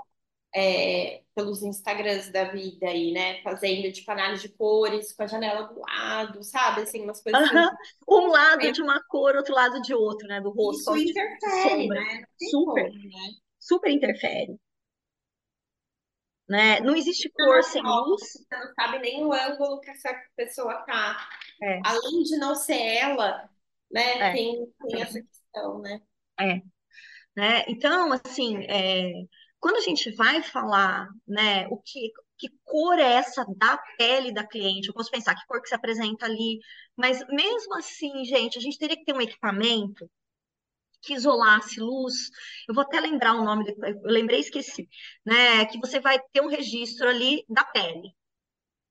[0.55, 3.43] é, pelos Instagrams da vida aí, né?
[3.43, 6.83] Fazendo tipo análise de cores com a janela do lado, sabe?
[6.83, 7.71] Assim, umas coisas assim.
[8.09, 10.41] Um lado Aí de uma cor, outro lado de outro, né?
[10.41, 12.01] Do rosto, Isso interfere, sombra.
[12.01, 12.25] né?
[12.39, 13.35] Super, como, né?
[13.61, 14.59] Super interfere,
[16.49, 16.81] né?
[16.81, 18.21] Não existe cor sem luz.
[18.49, 21.29] você não sabe nem o ângulo que essa pessoa tá.
[21.63, 23.49] É, Além de não ser ela,
[23.91, 24.31] né?
[24.31, 26.01] é, Tem, tem essa questão, né?
[26.39, 26.57] é,
[27.37, 27.65] né?
[27.69, 29.13] Então, assim, é,
[29.61, 34.47] quando a gente vai falar, né, o que, que cor é essa da pele da
[34.47, 36.61] cliente, eu posso pensar que cor que se apresenta ali,
[36.97, 40.11] mas mesmo assim, gente, a gente teria que ter um equipamento
[41.03, 42.15] que isolasse luz.
[42.69, 44.89] Eu vou até lembrar o nome, eu lembrei, esqueci,
[45.25, 45.65] né?
[45.67, 48.15] Que você vai ter um registro ali da pele,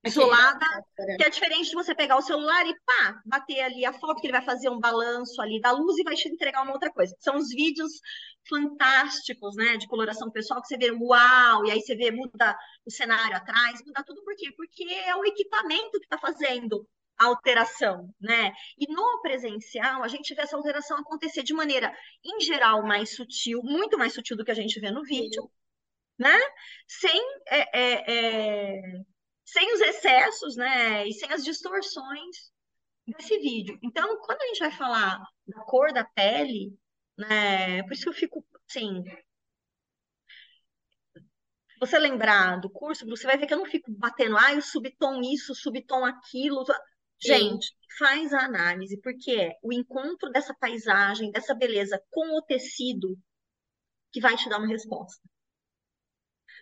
[0.06, 0.66] isolada,
[1.18, 4.28] que é diferente de você pegar o celular e pá, bater ali a foto, que
[4.28, 7.16] ele vai fazer um balanço ali da luz e vai te entregar uma outra coisa.
[7.20, 7.92] São os vídeos
[8.48, 12.92] fantásticos, né, de coloração pessoal, que você vê, uau, e aí você vê, muda o
[12.92, 14.52] cenário atrás, muda tudo, por quê?
[14.56, 16.88] Porque é o equipamento que está fazendo
[17.20, 18.52] alteração, né?
[18.78, 23.62] E no presencial, a gente vê essa alteração acontecer de maneira, em geral, mais sutil,
[23.64, 25.52] muito mais sutil do que a gente vê no vídeo,
[26.18, 26.38] né?
[26.88, 28.82] Sem, é, é, é,
[29.46, 31.08] sem os excessos, né?
[31.08, 32.52] E sem as distorções
[33.08, 33.78] desse vídeo.
[33.84, 36.78] Então, quando a gente vai falar da cor da pele,
[37.18, 37.84] né?
[37.84, 39.04] Por isso que eu fico, assim,
[41.80, 45.22] você lembrar do curso, você vai ver que eu não fico batendo, ah, o subtom
[45.22, 46.66] isso, o subtom aquilo.
[47.22, 53.18] Gente, faz a análise, porque é o encontro dessa paisagem, dessa beleza com o tecido
[54.12, 55.22] que vai te dar uma resposta.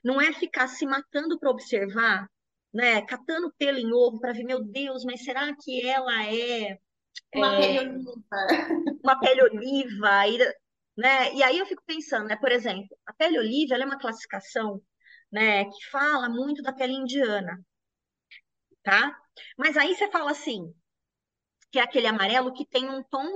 [0.03, 2.29] Não é ficar se matando para observar,
[2.73, 3.01] né?
[3.03, 6.77] Catando pelo em ovo para ver, meu Deus, mas será que ela é,
[7.35, 8.13] Uma é pele oliva.
[9.03, 10.27] uma pele oliva?
[10.27, 10.37] E,
[10.97, 11.33] né?
[11.35, 12.35] E aí eu fico pensando, né?
[12.37, 14.81] Por exemplo, a pele oliva ela é uma classificação,
[15.31, 15.65] né?
[15.65, 17.59] Que fala muito da pele indiana,
[18.83, 19.15] tá?
[19.57, 20.73] Mas aí você fala assim,
[21.71, 23.27] que é aquele amarelo que tem um tom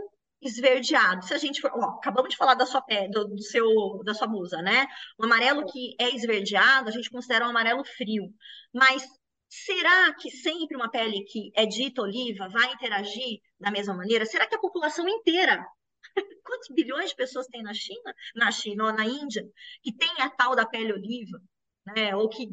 [0.41, 1.25] esverdeado.
[1.25, 3.67] Se a gente for, ó, acabamos de falar da sua pele, do, do seu,
[4.03, 4.87] da sua blusa, né?
[5.17, 8.33] O amarelo que é esverdeado, a gente considera um amarelo frio.
[8.73, 9.03] Mas
[9.47, 14.25] será que sempre uma pele que é dita oliva vai interagir da mesma maneira?
[14.25, 15.63] Será que a população inteira
[16.43, 19.43] Quantos bilhões de pessoas tem na China, na China ou na Índia,
[19.81, 21.41] que tem a tal da pele oliva,
[21.85, 22.15] né?
[22.15, 22.49] Ou que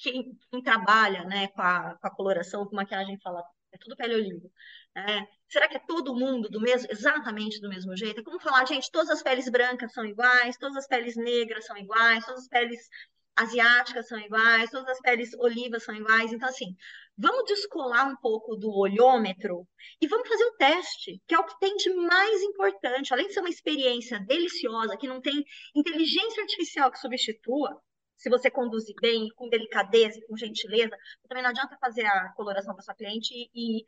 [0.00, 4.14] quem, quem trabalha, né, com a, com a coloração, com maquiagem fala, é tudo pele
[4.14, 4.48] oliva.
[4.94, 5.26] né?
[5.48, 8.20] será que é todo mundo do mesmo, exatamente do mesmo jeito?
[8.20, 11.76] É como falar, gente, todas as peles brancas são iguais, todas as peles negras são
[11.76, 12.88] iguais, todas as peles
[13.36, 16.32] asiáticas são iguais, todas as peles olivas são iguais.
[16.32, 16.76] Então, assim,
[17.16, 19.66] vamos descolar um pouco do olhômetro
[20.00, 23.12] e vamos fazer o teste, que é o que tem de mais importante.
[23.12, 27.80] Além de ser uma experiência deliciosa, que não tem inteligência artificial que substitua,
[28.20, 30.94] se você conduzir bem, com delicadeza, com gentileza,
[31.26, 33.48] também não adianta fazer a coloração da sua cliente e,
[33.80, 33.84] e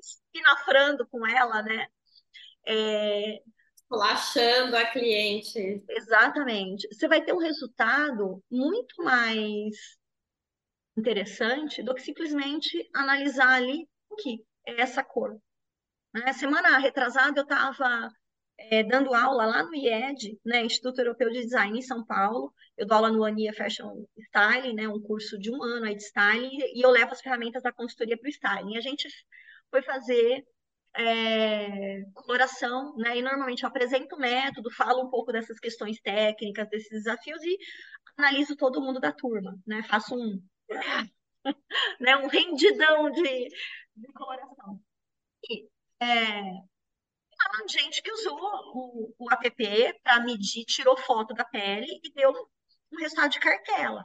[0.00, 1.86] espinafrando com ela, né?
[2.66, 3.42] É,
[3.90, 5.84] Relaxando a cliente.
[5.86, 6.88] Exatamente.
[6.90, 9.76] Você vai ter um resultado muito mais
[10.96, 15.38] interessante do que simplesmente analisar ali o que é essa cor.
[16.14, 16.32] Né?
[16.32, 18.10] Semana retrasada eu estava
[18.58, 22.52] é, dando aula lá no IED, né, Instituto Europeu de Design em São Paulo.
[22.76, 26.02] Eu dou aula no Ania Fashion Styling, né, um curso de um ano aí de
[26.02, 28.76] styling, e eu levo as ferramentas da consultoria para o styling.
[28.76, 29.08] A gente
[29.70, 30.44] foi fazer
[30.96, 33.18] é, coloração, né?
[33.18, 37.58] E normalmente eu apresento o método, falo um pouco dessas questões técnicas, desses desafios e
[38.16, 39.82] analiso todo mundo da turma, né?
[39.84, 40.40] Faço um
[42.00, 42.16] né?
[42.16, 43.48] Um rendidão de,
[43.96, 44.80] de coloração.
[45.50, 45.68] E,
[46.00, 46.42] é,
[47.40, 48.38] a gente que usou
[48.74, 52.30] o, o app para medir, tirou foto da pele e deu
[52.92, 54.04] um resultado de cartela.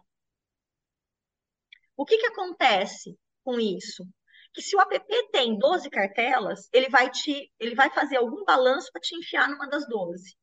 [1.96, 4.06] O que, que acontece com isso?
[4.54, 8.90] Que se o app tem 12 cartelas, ele vai te, ele vai fazer algum balanço
[8.92, 10.36] para te enfiar numa das 12.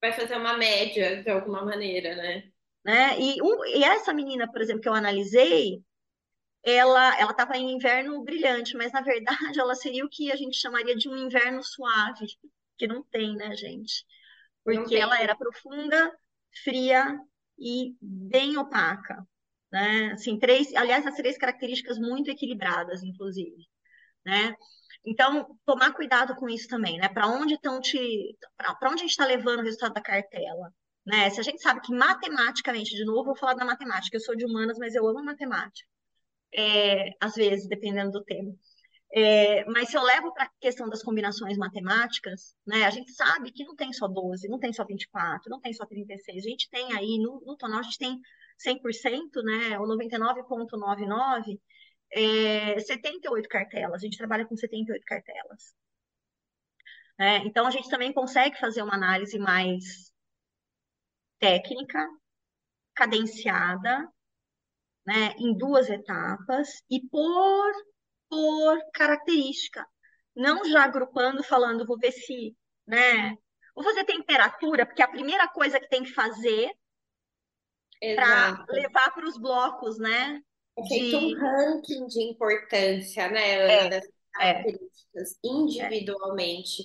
[0.00, 2.44] Vai fazer uma média de alguma maneira, né?
[2.84, 3.20] né?
[3.20, 5.82] E, um, e essa menina, por exemplo, que eu analisei,
[6.62, 10.58] ela ela estava em inverno brilhante, mas na verdade ela seria o que a gente
[10.58, 12.26] chamaria de um inverno suave,
[12.76, 14.04] que não tem, né, gente?
[14.64, 16.12] Porque ela era profunda,
[16.64, 17.18] fria
[17.58, 19.26] e bem opaca,
[19.72, 20.12] né?
[20.12, 23.66] Assim, três, aliás, as três características muito equilibradas, inclusive,
[24.24, 24.54] né?
[25.04, 27.08] Então, tomar cuidado com isso também, né?
[27.08, 30.72] Para onde estão te, para onde a gente está levando o resultado da cartela,
[31.06, 31.30] né?
[31.30, 34.44] Se a gente sabe que matematicamente, de novo, vou falar da matemática, eu sou de
[34.44, 35.88] humanas, mas eu amo matemática
[36.54, 38.54] é, às vezes, dependendo do tema.
[39.12, 43.50] É, mas se eu levo para a questão das combinações matemáticas, né, a gente sabe
[43.50, 46.44] que não tem só 12, não tem só 24, não tem só 36.
[46.44, 48.20] A gente tem aí, no, no tonal, a gente tem
[48.58, 51.58] 100%, né, ou 99,99%,
[52.12, 54.02] é, 78 cartelas.
[54.02, 55.74] A gente trabalha com 78 cartelas.
[57.18, 60.10] É, então, a gente também consegue fazer uma análise mais
[61.38, 62.06] técnica,
[62.94, 64.08] cadenciada,
[65.06, 67.72] né, em duas etapas e por,
[68.28, 69.86] por característica.
[70.34, 73.34] Não já agrupando, falando, vou ver se, né,
[73.74, 76.70] vou fazer temperatura, porque a primeira coisa que tem que fazer
[78.14, 80.40] para levar para os blocos, né?
[80.78, 81.36] É feito de...
[81.36, 84.54] um ranking de importância, né, Ana, é, dessas é.
[84.54, 85.48] características, é.
[85.48, 86.84] individualmente.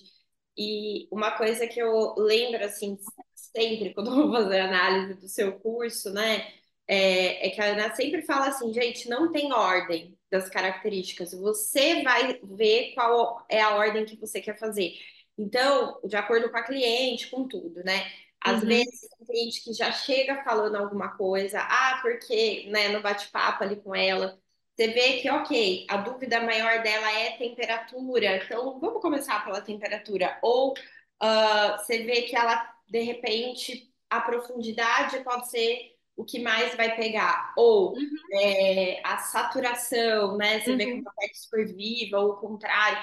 [0.57, 2.97] E uma coisa que eu lembro, assim,
[3.33, 6.51] sempre quando vou fazer análise do seu curso, né?
[6.87, 11.33] É, é que a Ana sempre fala assim, gente, não tem ordem das características.
[11.33, 14.93] Você vai ver qual é a ordem que você quer fazer.
[15.37, 18.11] Então, de acordo com a cliente, com tudo, né?
[18.41, 18.67] Às uhum.
[18.67, 23.77] vezes tem cliente que já chega falando alguma coisa, ah, porque, né, no bate-papo ali
[23.77, 24.39] com ela,
[24.75, 30.37] você vê que, ok, a dúvida maior dela é temperatura, então vamos começar pela temperatura.
[30.41, 36.75] Ou uh, você vê que ela, de repente, a profundidade pode ser o que mais
[36.75, 37.53] vai pegar.
[37.57, 38.09] Ou uhum.
[38.33, 40.61] é, a saturação, né?
[40.61, 40.77] Você uhum.
[40.77, 42.99] vê como é super viva, ou o contrário.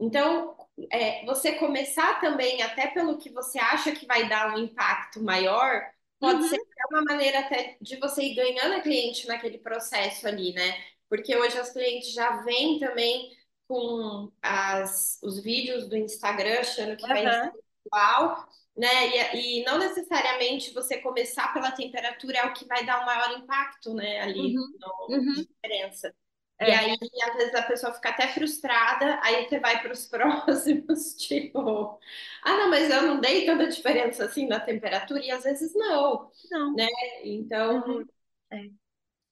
[0.00, 0.56] Então,
[0.90, 5.82] é, você começar também, até pelo que você acha que vai dar um impacto maior,
[6.18, 6.48] pode uhum.
[6.48, 10.76] ser uma maneira até de você ir ganhando a cliente naquele processo ali, né?
[11.08, 13.30] Porque hoje as clientes já vêm também
[13.68, 17.52] com as, os vídeos do Instagram achando que vai ser
[17.86, 19.34] igual né?
[19.34, 23.38] E, e, não necessariamente você começar pela temperatura é o que vai dar o maior
[23.38, 24.20] impacto, né?
[24.20, 25.34] Ali, uhum, no, uhum.
[25.34, 26.14] diferença.
[26.58, 26.68] É.
[26.68, 31.14] E aí, às vezes, a pessoa fica até frustrada, aí você vai para os próximos,
[31.14, 31.98] tipo,
[32.42, 36.30] ah, não, mas eu não dei tanta diferença assim na temperatura, e às vezes não,
[36.50, 36.74] não.
[36.74, 36.88] né?
[37.24, 38.04] Então, uhum.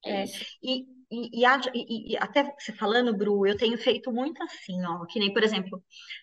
[0.05, 0.23] é.
[0.23, 0.25] é.
[0.63, 1.31] E, e,
[1.75, 5.43] e, e, até você falando, Bru, eu tenho feito muito assim, ó, que nem, por
[5.43, 5.83] exemplo,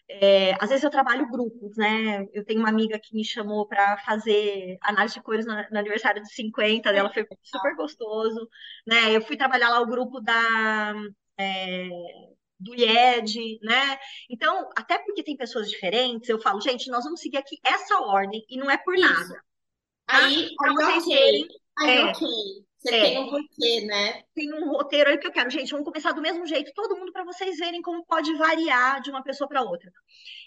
[0.10, 2.26] é, às vezes eu trabalho grupos, né?
[2.34, 6.22] Eu tenho uma amiga que me chamou para fazer análise de cores no, no, aniversário
[6.22, 8.50] dos 50 dela, foi super gostoso,
[8.88, 9.16] né?
[9.16, 10.94] Eu fui trabalhar lá o grupo da.
[11.38, 11.90] É,
[12.60, 13.98] do IED, né?
[14.30, 18.44] Então, até porque tem pessoas diferentes, eu falo, gente, nós vamos seguir aqui essa ordem
[18.50, 19.08] e não é por Isso.
[19.08, 19.44] nada.
[20.06, 20.26] Tá?
[20.26, 21.16] Aí, para vocês okay.
[21.16, 21.48] terem.
[21.78, 22.28] Aí, é, ok.
[22.80, 24.24] Você é, tem um porquê, né?
[24.34, 25.50] Tem um roteiro aí que eu quero.
[25.50, 29.10] Gente, vamos começar do mesmo jeito, todo mundo, para vocês verem como pode variar de
[29.10, 29.92] uma pessoa para outra.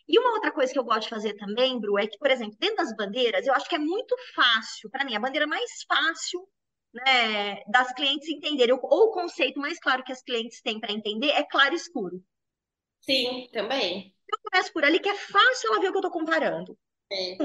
[0.09, 2.57] E uma outra coisa que eu gosto de fazer também, Bru, é que, por exemplo,
[2.59, 6.49] dentro das bandeiras, eu acho que é muito fácil, para mim, a bandeira mais fácil
[6.95, 11.29] né, das clientes entenderem, ou o conceito mais claro que as clientes têm para entender
[11.29, 12.23] é claro e escuro.
[13.03, 14.15] Sim, também.
[14.31, 16.79] Eu começo por ali, que é fácil ela ver o que eu estou comparando.
[17.11, 17.37] É.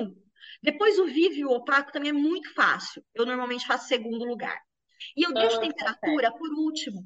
[0.64, 3.04] Depois o vivo e o opaco também é muito fácil.
[3.14, 4.58] Eu normalmente faço segundo lugar.
[5.16, 7.06] E eu deixo a temperatura por último.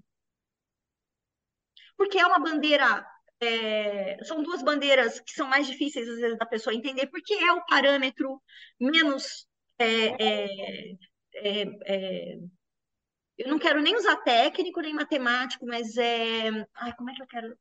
[1.98, 3.06] Porque é uma bandeira.
[3.40, 7.52] É, são duas bandeiras que são mais difíceis, às vezes, da pessoa entender, porque é
[7.52, 8.42] o parâmetro
[8.80, 9.48] menos.
[9.80, 10.48] É, é,
[11.34, 12.38] é, é
[13.38, 16.50] eu não quero nem usar técnico nem matemático, mas é.
[16.76, 17.58] Ai, como é que eu quero.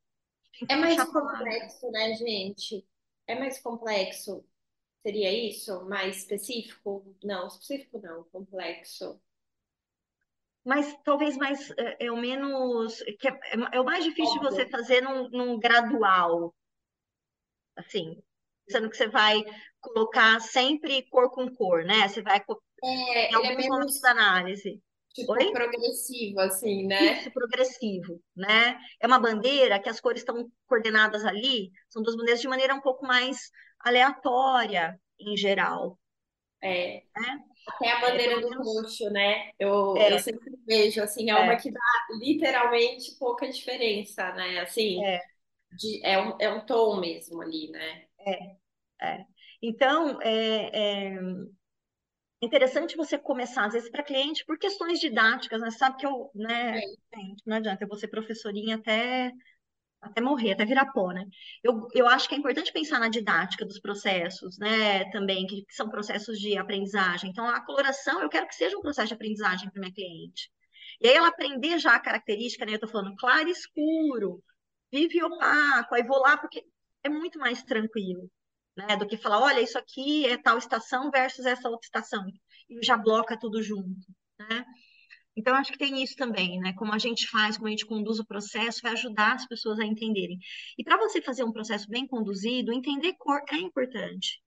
[0.69, 2.85] É mais complexo, né, gente?
[3.25, 4.45] É mais complexo.
[5.01, 5.83] Seria isso?
[5.85, 7.15] Mais específico?
[7.23, 9.19] Não, específico não, complexo
[10.63, 13.39] mas talvez mais é, é o menos que é,
[13.73, 16.55] é, o mais difícil de você fazer num, num gradual
[17.75, 18.21] assim
[18.69, 19.43] sendo que você vai
[19.79, 22.43] colocar sempre cor com cor né você vai
[22.83, 24.81] é, em alguns é menos, momentos da análise
[25.13, 25.51] Tipo, Oi?
[25.51, 27.19] progressivo, assim, né?
[27.19, 28.79] Isso, progressivo, né?
[28.99, 32.79] É uma bandeira que as cores estão coordenadas ali, são duas bandeiras de maneira um
[32.79, 35.99] pouco mais aleatória, em geral,
[36.61, 37.03] É.
[37.15, 37.39] né?
[37.67, 39.51] Até a bandeira do roxo, né?
[39.59, 41.79] Eu, eu é, sempre vejo, assim, é uma é, que dá
[42.19, 44.59] literalmente pouca diferença, né?
[44.59, 45.21] Assim, é,
[45.71, 48.05] de, é um, é um tom mesmo ali, né?
[48.25, 48.55] é,
[49.05, 49.25] é.
[49.61, 51.19] Então, é, é
[52.41, 55.69] interessante você começar, às vezes, para cliente, por questões didáticas, né?
[55.71, 56.81] Sabe que eu, né, É,
[57.45, 59.31] não adianta, eu vou ser professorinha até
[60.01, 61.25] até morrer, até virar pó, né?
[61.63, 65.05] Eu, eu acho que é importante pensar na didática dos processos, né?
[65.11, 67.29] Também, que são processos de aprendizagem.
[67.29, 70.51] Então, a coloração, eu quero que seja um processo de aprendizagem para minha cliente.
[70.99, 72.73] E aí, ela aprender já a característica, né?
[72.75, 74.43] Eu tô falando claro e escuro,
[74.91, 76.63] vivo e opaco, aí vou lá, porque
[77.03, 78.29] é muito mais tranquilo,
[78.75, 78.97] né?
[78.97, 82.25] Do que falar, olha, isso aqui é tal estação versus essa outra estação.
[82.69, 84.07] E já bloca tudo junto,
[84.39, 84.65] né?
[85.35, 86.73] Então, acho que tem isso também, né?
[86.73, 89.85] Como a gente faz, como a gente conduz o processo, vai ajudar as pessoas a
[89.85, 90.37] entenderem.
[90.77, 94.41] E para você fazer um processo bem conduzido, entender cor é importante.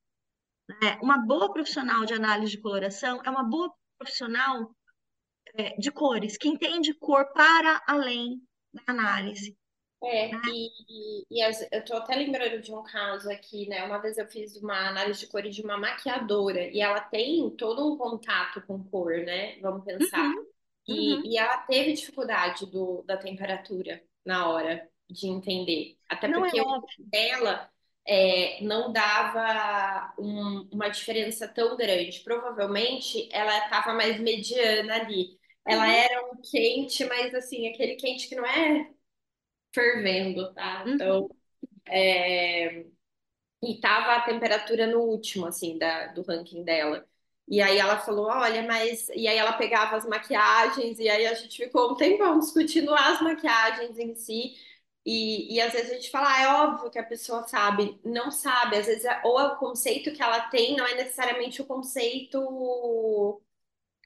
[0.69, 0.99] Né?
[1.03, 4.75] Uma boa profissional de análise de coloração é uma boa profissional
[5.57, 8.41] é, de cores, que entende cor para além
[8.73, 9.57] da análise.
[10.03, 10.41] é, Né?
[10.47, 13.85] e, e, e eu tô até lembrando de um caso aqui, né?
[13.85, 17.95] Uma vez eu fiz uma análise de cores de uma maquiadora e ela tem todo
[17.95, 19.59] um contato com cor, né?
[19.61, 20.35] Vamos pensar.
[20.35, 20.45] Uhum,
[20.89, 21.25] uhum.
[21.25, 25.99] E, e ela teve dificuldade do, da temperatura na hora de entender.
[26.09, 27.07] Até Não é porque o óbvio.
[27.13, 27.71] dela
[28.07, 32.21] é, não dava um- uma diferença tão grande.
[32.21, 35.39] Provavelmente ela estava mais mediana ali.
[35.67, 38.91] Ela Uhum, era um quente, mas assim, aquele quente que não é
[39.75, 40.85] fervendo, tá?
[40.95, 41.31] Então, uhum,
[41.89, 42.87] é,
[43.63, 47.07] e tava a temperatura no último, assim, da, do ranking dela.
[47.47, 49.09] E aí ela falou, olha, mas...
[49.11, 53.21] E aí ela pegava as maquiagens, e aí a gente ficou um tempão discutindo as
[53.21, 54.55] maquiagens em si.
[55.07, 58.01] E, e às vezes a gente fala, ah, é óbvio que a pessoa sabe.
[58.05, 61.61] Não sabe, às vezes, é- ou é o conceito que ela tem, não é necessariamente
[61.63, 62.41] o conceito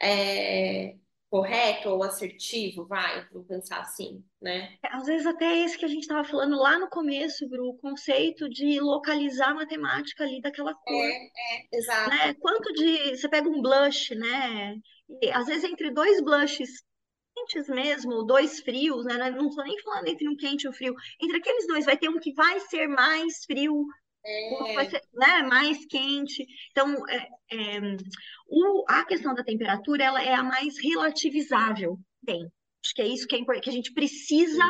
[0.00, 0.96] é,
[1.30, 4.76] correto ou assertivo, vai, vamos pensar assim, né?
[4.84, 8.48] Às vezes até esse que a gente estava falando lá no começo, Bru, o conceito
[8.48, 10.94] de localizar a matemática ali daquela cor.
[10.94, 11.68] É, né?
[11.72, 12.40] exato.
[12.40, 13.16] Quanto de.
[13.16, 14.76] Você pega um blush, né?
[15.22, 16.82] E, às vezes entre dois blushes
[17.34, 19.30] quentes mesmo, dois frios, né?
[19.30, 20.94] Não estou nem falando entre um quente e um frio.
[21.20, 23.84] Entre aqueles dois, vai ter um que vai ser mais frio,
[24.74, 26.46] vai É, ser, né, mais quente.
[26.70, 27.80] Então, é, é,
[28.48, 31.98] o, a questão da temperatura, ela é a mais relativizável.
[32.24, 32.46] Tem.
[32.84, 34.64] Acho que é isso que, é que a gente precisa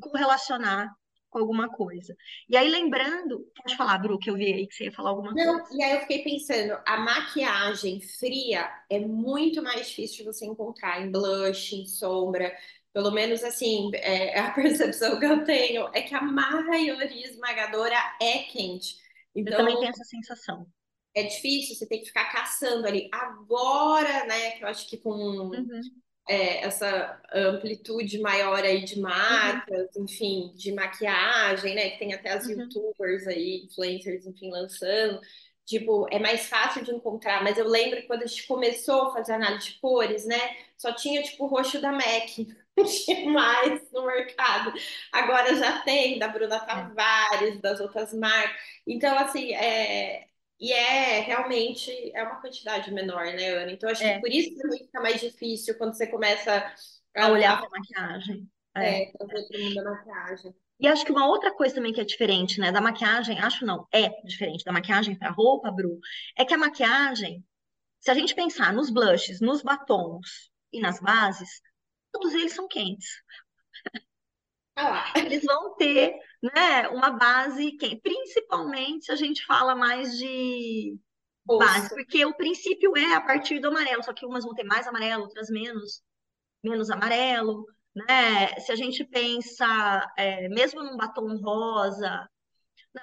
[0.00, 0.90] correlacionar
[1.30, 2.16] com alguma coisa.
[2.48, 5.32] E aí, lembrando, pode falar, Bru, que eu vi aí que você ia falar alguma
[5.32, 5.52] coisa.
[5.52, 10.46] Não, e aí eu fiquei pensando, a maquiagem fria é muito mais difícil de você
[10.46, 12.56] encontrar em blush, em sombra.
[12.96, 18.40] Pelo menos assim, é, a percepção que eu tenho é que a maioria esmagadora é
[18.44, 18.96] quente.
[19.44, 20.66] Eu também Então tenho essa sensação.
[21.14, 23.08] é difícil, você tem que ficar caçando ali.
[23.12, 25.12] Agora, né, que eu acho que com
[25.52, 31.90] Uhum, é, essa amplitude maior aí de uhum, marcas, enfim, de maquiagem, né?
[31.90, 32.50] Que tem até as uhum.
[32.50, 35.20] YouTubers aí, influencers, enfim, lançando.
[35.64, 39.12] Tipo, é mais fácil de encontrar, mas eu lembro que quando a gente começou a
[39.14, 40.36] fazer análise de cores, né?
[40.78, 42.46] Só tinha, tipo, o roxo da MAC.
[42.76, 44.72] Não tinha mais no mercado.
[45.12, 48.60] Agora já tem, da Bruna É, Tavares, das outras marcas.
[48.86, 50.26] Então, assim, é,
[50.58, 53.72] e é realmente é uma quantidade menor, né, Ana?
[53.72, 56.74] Então acho que é, por isso também fica mais difícil quando você começa
[57.16, 58.48] a olhar a, a para maquiagem.
[58.74, 59.04] É.
[59.04, 60.54] é, trazer para o mundo da maquiagem.
[60.78, 63.86] E acho que uma outra coisa também que é diferente, né, da maquiagem, acho não,
[63.90, 65.98] é diferente da maquiagem para roupa, Bru,
[66.36, 67.42] é que a maquiagem,
[67.98, 71.48] se a gente pensar nos blushes, nos batons e nas bases,
[72.18, 73.22] todos eles são quentes.
[74.76, 80.98] Ah Eles vão ter, né, uma base quente, principalmente se a gente fala mais de
[81.56, 81.94] base, rosto.
[81.94, 85.24] porque o princípio é a partir do amarelo, só que umas vão ter mais amarelo,
[85.24, 86.02] outras menos.
[86.62, 87.64] menos amarelo,
[87.94, 88.58] né?
[88.60, 92.28] Se a gente pensa, é, mesmo num batom rosa,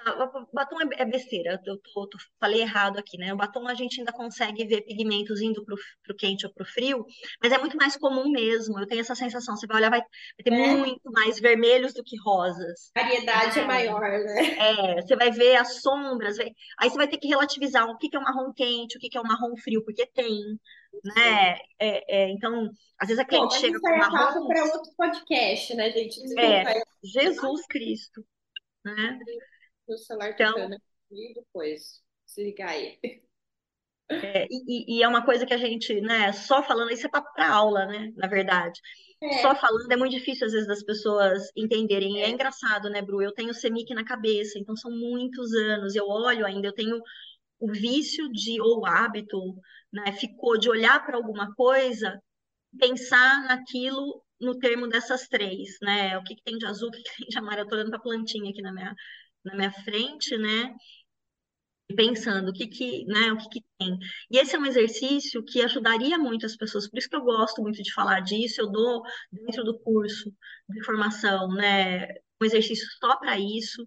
[0.04, 3.32] não, o batom é é besteira, eu tô- tô- falei errado aqui, né?
[3.32, 7.04] O batom a gente ainda consegue ver pigmentos indo pro, pro quente ou pro frio,
[7.42, 10.02] mas é muito mais comum mesmo, eu tenho essa sensação, você vai olhar, vai,
[10.42, 12.92] ter É, muito mais vermelhos do que rosas.
[12.96, 13.66] variedade é né?
[13.66, 14.42] maior, né?
[14.56, 18.08] É, você vai ver as sombras, vai- aí você vai ter que relativizar o que
[18.08, 20.58] que é um marrom quente, o que que é um marrom frio, porque tem,
[21.04, 21.58] né?
[21.78, 24.64] É, é, então, às vezes a Bom, cliente mas chega com é papo marrom para
[24.64, 26.20] outro podcast, né, gente?
[26.36, 26.70] É, Desculpa
[27.02, 28.24] Jesus Cristo,
[28.84, 29.18] né?
[29.86, 32.02] O celular Então, tocando aqui depois.
[32.26, 32.98] Se ligar aí.
[34.22, 37.48] É, e, e é uma coisa que a gente, né, só falando, isso é para
[37.50, 38.80] aula, né, na verdade.
[39.30, 42.18] Só É, falando é muito difícil, às vezes, das pessoas entenderem.
[42.18, 43.22] E é é, engraçado, né, Bru?
[43.22, 45.94] Eu tenho CEMIC na cabeça, então são muitos anos.
[45.94, 47.00] Eu olho ainda, eu tenho
[47.60, 49.38] o vício de, ou o hábito,
[49.92, 52.20] né, ficou de olhar para alguma coisa,
[52.78, 56.18] pensar naquilo no termo dessas três, né?
[56.18, 57.66] O que, que tem de azul, o que, que tem de amarelo?
[57.66, 58.94] Eu tô olhando para a plantinha aqui na minha,
[59.44, 60.74] na minha frente, né?
[61.94, 63.98] pensando o que que, né, o que que tem.
[64.30, 67.60] E esse é um exercício que ajudaria muito as pessoas, por isso que eu gosto
[67.62, 70.32] muito de falar disso, eu dou dentro do curso
[70.68, 72.08] de formação, né,
[72.40, 73.86] um exercício só para isso,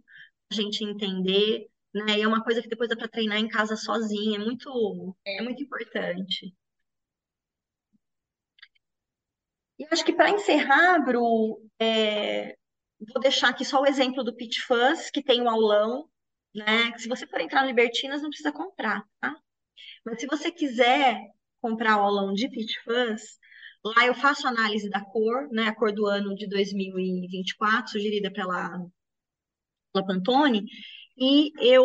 [0.52, 3.76] a gente entender, né, e é uma coisa que depois dá para treinar em casa
[3.76, 5.42] sozinha, é muito, é é.
[5.42, 6.54] muito importante.
[9.80, 12.58] E acho que para encerrar, Bru, é,
[13.00, 16.10] vou deixar aqui só o exemplo do Pitch Fuzz, que tem um aulão,
[16.54, 16.92] né?
[16.92, 19.36] que Se você for entrar no Libertinas, não precisa comprar, tá?
[20.06, 21.20] Mas se você quiser
[21.62, 23.40] comprar o aulão de Pitch Fuzz,
[23.84, 25.68] lá eu faço análise da cor, né?
[25.68, 28.70] A cor do ano de 2024, sugerida pela,
[29.94, 30.66] pela Pantone,
[31.18, 31.84] e eu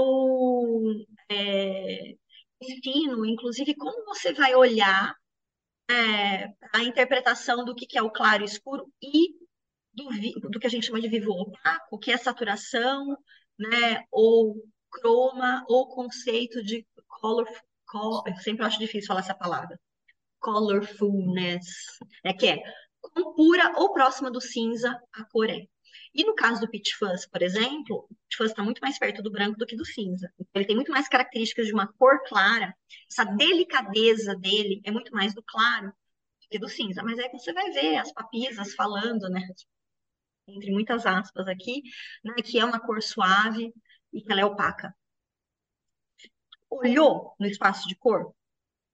[1.30, 2.14] é,
[2.60, 5.14] ensino, inclusive, como você vai olhar
[5.90, 9.41] é, a interpretação do que, que é o claro e escuro e
[9.94, 10.08] do,
[10.50, 13.16] do que a gente chama de vivo opaco, que é saturação,
[13.58, 14.04] né?
[14.10, 14.56] Ou
[14.90, 17.46] croma, ou conceito de color,
[17.86, 19.78] col- eu sempre acho difícil falar essa palavra
[20.40, 21.66] colorfulness,
[22.24, 22.58] é que é
[23.00, 25.66] com pura ou próxima do cinza a cor é.
[26.14, 29.22] E no caso do Peach Fuzz, por exemplo, o Peach Fuzz está muito mais perto
[29.22, 30.30] do branco do que do cinza.
[30.38, 32.74] Então, ele tem muito mais características de uma cor clara.
[33.10, 37.02] Essa delicadeza dele é muito mais do claro do que do cinza.
[37.02, 39.40] Mas aí você vai ver as papisas falando, né?
[40.52, 41.82] Entre muitas aspas aqui,
[42.24, 42.34] né?
[42.44, 43.72] Que é uma cor suave
[44.12, 44.94] e que ela é opaca.
[46.70, 48.34] Olhou no espaço de cor?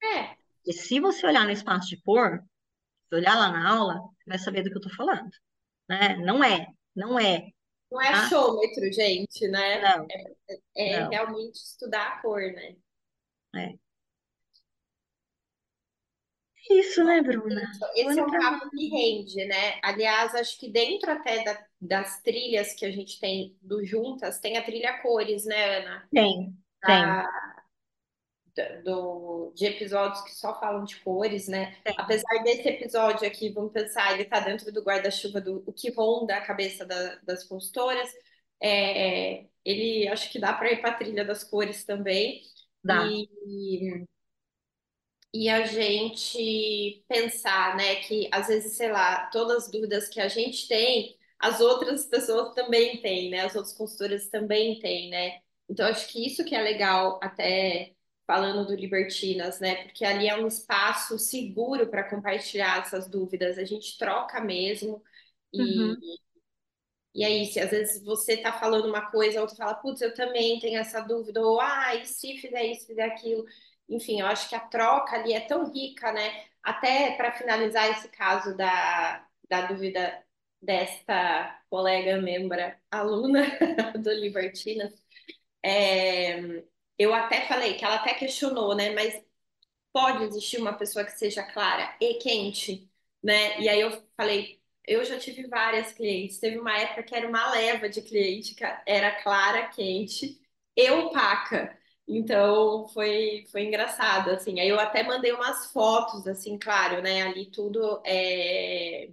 [0.02, 0.36] É,
[0.66, 2.42] E se você olhar no espaço de cor,
[3.08, 5.30] se olhar lá na aula, você vai saber do que eu estou falando.
[5.88, 6.16] né?
[6.16, 7.48] Não é, não é,
[7.90, 8.24] não é tá?
[8.26, 9.80] achômetro, gente, né?
[9.80, 10.06] Não,
[10.76, 12.76] É não, realmente estudar a cor, né?
[13.54, 13.87] é.
[16.70, 17.62] Isso, né, Bruna?
[17.96, 19.78] Esse é um papo que rende, né?
[19.82, 24.56] Aliás, acho que dentro até da- das trilhas que a gente tem do Juntas, tem
[24.56, 26.08] a trilha cores, né, Ana?
[26.10, 27.28] Tem, tem, Da-
[28.56, 31.76] da- do, de episódios que só falam de cores, né?
[31.84, 31.94] tem.
[31.96, 36.36] Apesar desse episódio aqui, vamos pensar, ele tá dentro do guarda-chuva do o que ronda
[36.36, 38.10] a cabeça da- das consultoras.
[38.60, 42.42] É, ele acho que dá para ir para a trilha das cores também.
[42.82, 43.06] Dá.
[43.06, 44.04] E,
[45.32, 50.28] e a gente pensar, né, que às vezes, sei lá, todas as dúvidas que a
[50.28, 53.40] gente tem, as outras pessoas também têm, né?
[53.42, 55.40] As outras consultoras também têm, né?
[55.68, 57.94] Então, acho que isso que é legal, até
[58.26, 59.84] falando do Libertinas, né?
[59.84, 63.56] Porque ali é um espaço seguro para compartilhar essas dúvidas.
[63.58, 65.02] A gente troca mesmo.
[65.52, 66.18] E, Uhum,
[67.14, 67.58] e é isso.
[67.60, 71.00] Às vezes você tá falando uma coisa, a outra fala, putz, eu também tenho essa
[71.00, 71.40] dúvida.
[71.40, 73.44] Ou, ah, e se fizer isso, fizer aquilo?
[73.88, 76.46] Enfim, eu acho que a troca ali é tão rica, né?
[76.62, 80.22] Até para finalizar esse caso da, da dúvida
[80.60, 83.42] desta colega membra, aluna
[84.02, 84.92] do Libertinas,
[85.64, 86.64] é,
[86.98, 88.90] eu até falei que ela até questionou, né?
[88.94, 89.22] Mas
[89.92, 92.90] pode existir uma pessoa que seja clara e quente,
[93.22, 93.60] né?
[93.60, 96.38] E aí eu falei, eu já tive várias clientes.
[96.38, 100.40] Teve uma época que era uma leva de cliente que era clara, quente
[100.76, 101.77] e opaca.
[102.08, 104.60] Então foi foi engraçado assim.
[104.60, 107.22] Aí eu até mandei umas fotos assim, claro, né?
[107.22, 109.10] Ali tudo é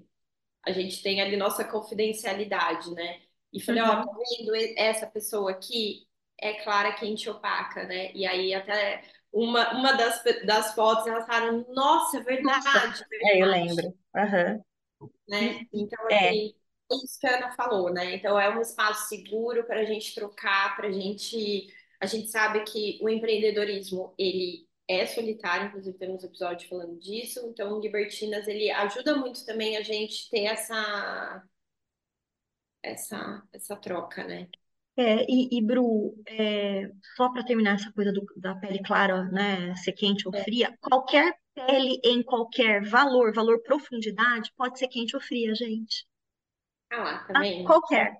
[0.66, 3.22] a gente tem ali nossa confidencialidade, né?
[3.54, 4.18] E falei, ó, tá uhum.
[4.40, 6.08] vendo essa pessoa aqui
[6.40, 8.12] é clara, quente e opaca, né?
[8.14, 13.18] E aí até uma, uma das, das fotos elas falaram, nossa, é Nossa, verdade, é
[13.22, 13.98] é, eu verdade, lembro.
[14.16, 14.64] Aham.
[15.28, 15.66] né?
[15.74, 16.56] Então, é, assim,
[16.92, 18.16] é isso que a Ana falou, né?
[18.16, 21.68] Então é um espaço seguro para a gente trocar, para a gente.
[22.02, 27.40] A gente sabe que o empreendedorismo, ele é solitário, inclusive temos um episódio falando disso.
[27.50, 31.44] Então, o Libertinas, ele ajuda muito também a gente ter essa
[32.82, 34.48] essa, essa troca, né?
[34.98, 39.76] é, e, e Bru, é, só para terminar essa coisa do- da pele clara, né,
[39.76, 40.44] ser quente ou É.
[40.44, 46.06] fria, qualquer pele em qualquer valor, valor profundidade, pode ser quente ou fria, gente.
[46.90, 47.40] Ah lá, tá Tá?
[47.40, 47.80] vendo?
[47.92, 48.18] Qualquer.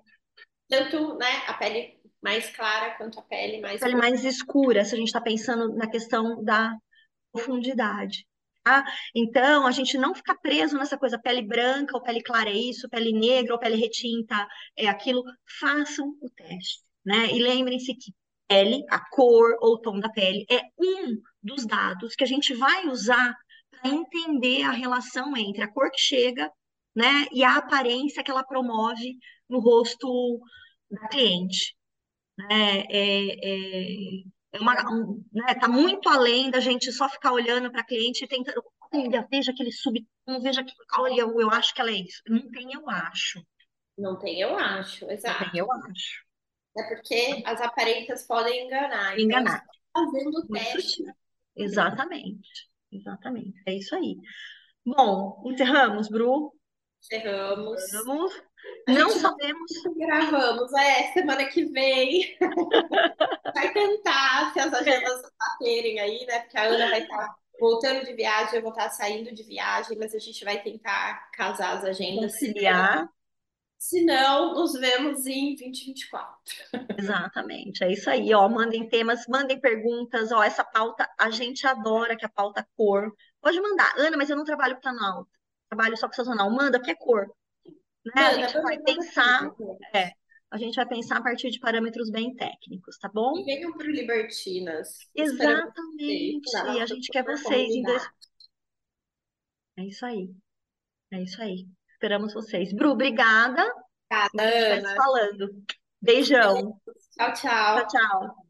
[0.68, 1.95] Tanto, né, a pele
[2.26, 5.88] mais clara quanto a pele mais pele mais escura, se a gente está pensando na
[5.88, 6.76] questão da
[7.32, 8.26] profundidade.
[8.64, 8.84] Tá?
[9.14, 12.88] Então, a gente não fica preso nessa coisa, pele branca ou pele clara é isso,
[12.88, 14.44] pele negra ou pele retinta
[14.76, 15.22] é aquilo.
[15.60, 17.28] Façam o teste, né?
[17.32, 18.12] E lembrem-se que
[18.48, 22.88] pele, a cor ou tom da pele, é um dos dados que a gente vai
[22.88, 23.36] usar
[23.70, 26.50] para entender a relação entre a cor que chega,
[26.94, 29.16] né, e a aparência que ela promove
[29.48, 30.40] no rosto
[30.90, 31.75] da cliente.
[32.38, 32.84] Né?
[32.90, 34.22] É, é,
[34.52, 38.24] é uma, um, né, tá muito além da gente só ficar olhando para a cliente
[38.24, 38.62] e tentando,
[38.92, 42.22] olha, veja aquele subtom, veja que, olha, eu, acho que ela é isso.
[42.28, 43.42] Não tem, eu acho.
[43.98, 45.50] Não tem, eu acho, Não exato.
[45.50, 46.26] tem, eu acho.
[46.76, 49.18] É porque as aparências podem enganar.
[49.18, 49.60] Então, Enganar.
[49.60, 51.02] tá fazendo teste.
[51.56, 52.68] Exatamente.
[52.92, 53.62] Exatamente.
[53.66, 54.16] É isso aí.
[54.84, 56.55] Bom, encerramos, Bru.
[57.06, 57.82] Encerramos.
[58.88, 59.70] Não sabemos.
[59.96, 62.36] Gravamos, é, semana que vem.
[63.54, 66.40] Vai tentar, se as agendas baterem aí, né?
[66.40, 70.14] Porque a Ana vai estar voltando de viagem, eu vou estar saindo de viagem, mas
[70.14, 72.32] a gente vai tentar casar as agendas.
[72.32, 73.08] conciliar.
[73.78, 76.34] Se não, nos vemos em 2024.
[76.98, 82.16] Exatamente, é isso aí, ó, mandem temas, mandem perguntas, ó, essa pauta, a gente adora
[82.16, 85.30] que a pauta cor, pode mandar, Ana, mas eu não trabalho com planalto,
[85.68, 87.26] trabalho só com sazonal, manda, que é cor,
[88.14, 89.50] né, a Manda, gente manda, vai pensar,
[89.94, 90.12] é,
[90.50, 93.36] a gente vai pensar a partir de parâmetros bem técnicos, tá bom?
[93.38, 94.98] E venham para o Libertinas.
[95.14, 98.02] Exatamente, vocês na a gente quer vocês em dois,
[99.78, 100.30] é isso aí,
[101.12, 102.72] é isso aí, esperamos vocês.
[102.74, 103.62] Bru, obrigada,
[104.10, 104.96] Obrigada, a gente Ana.
[104.96, 105.64] falando,
[106.00, 106.80] beijão,
[107.16, 107.86] Tchau, tchau, tchau.
[107.88, 108.45] tchau.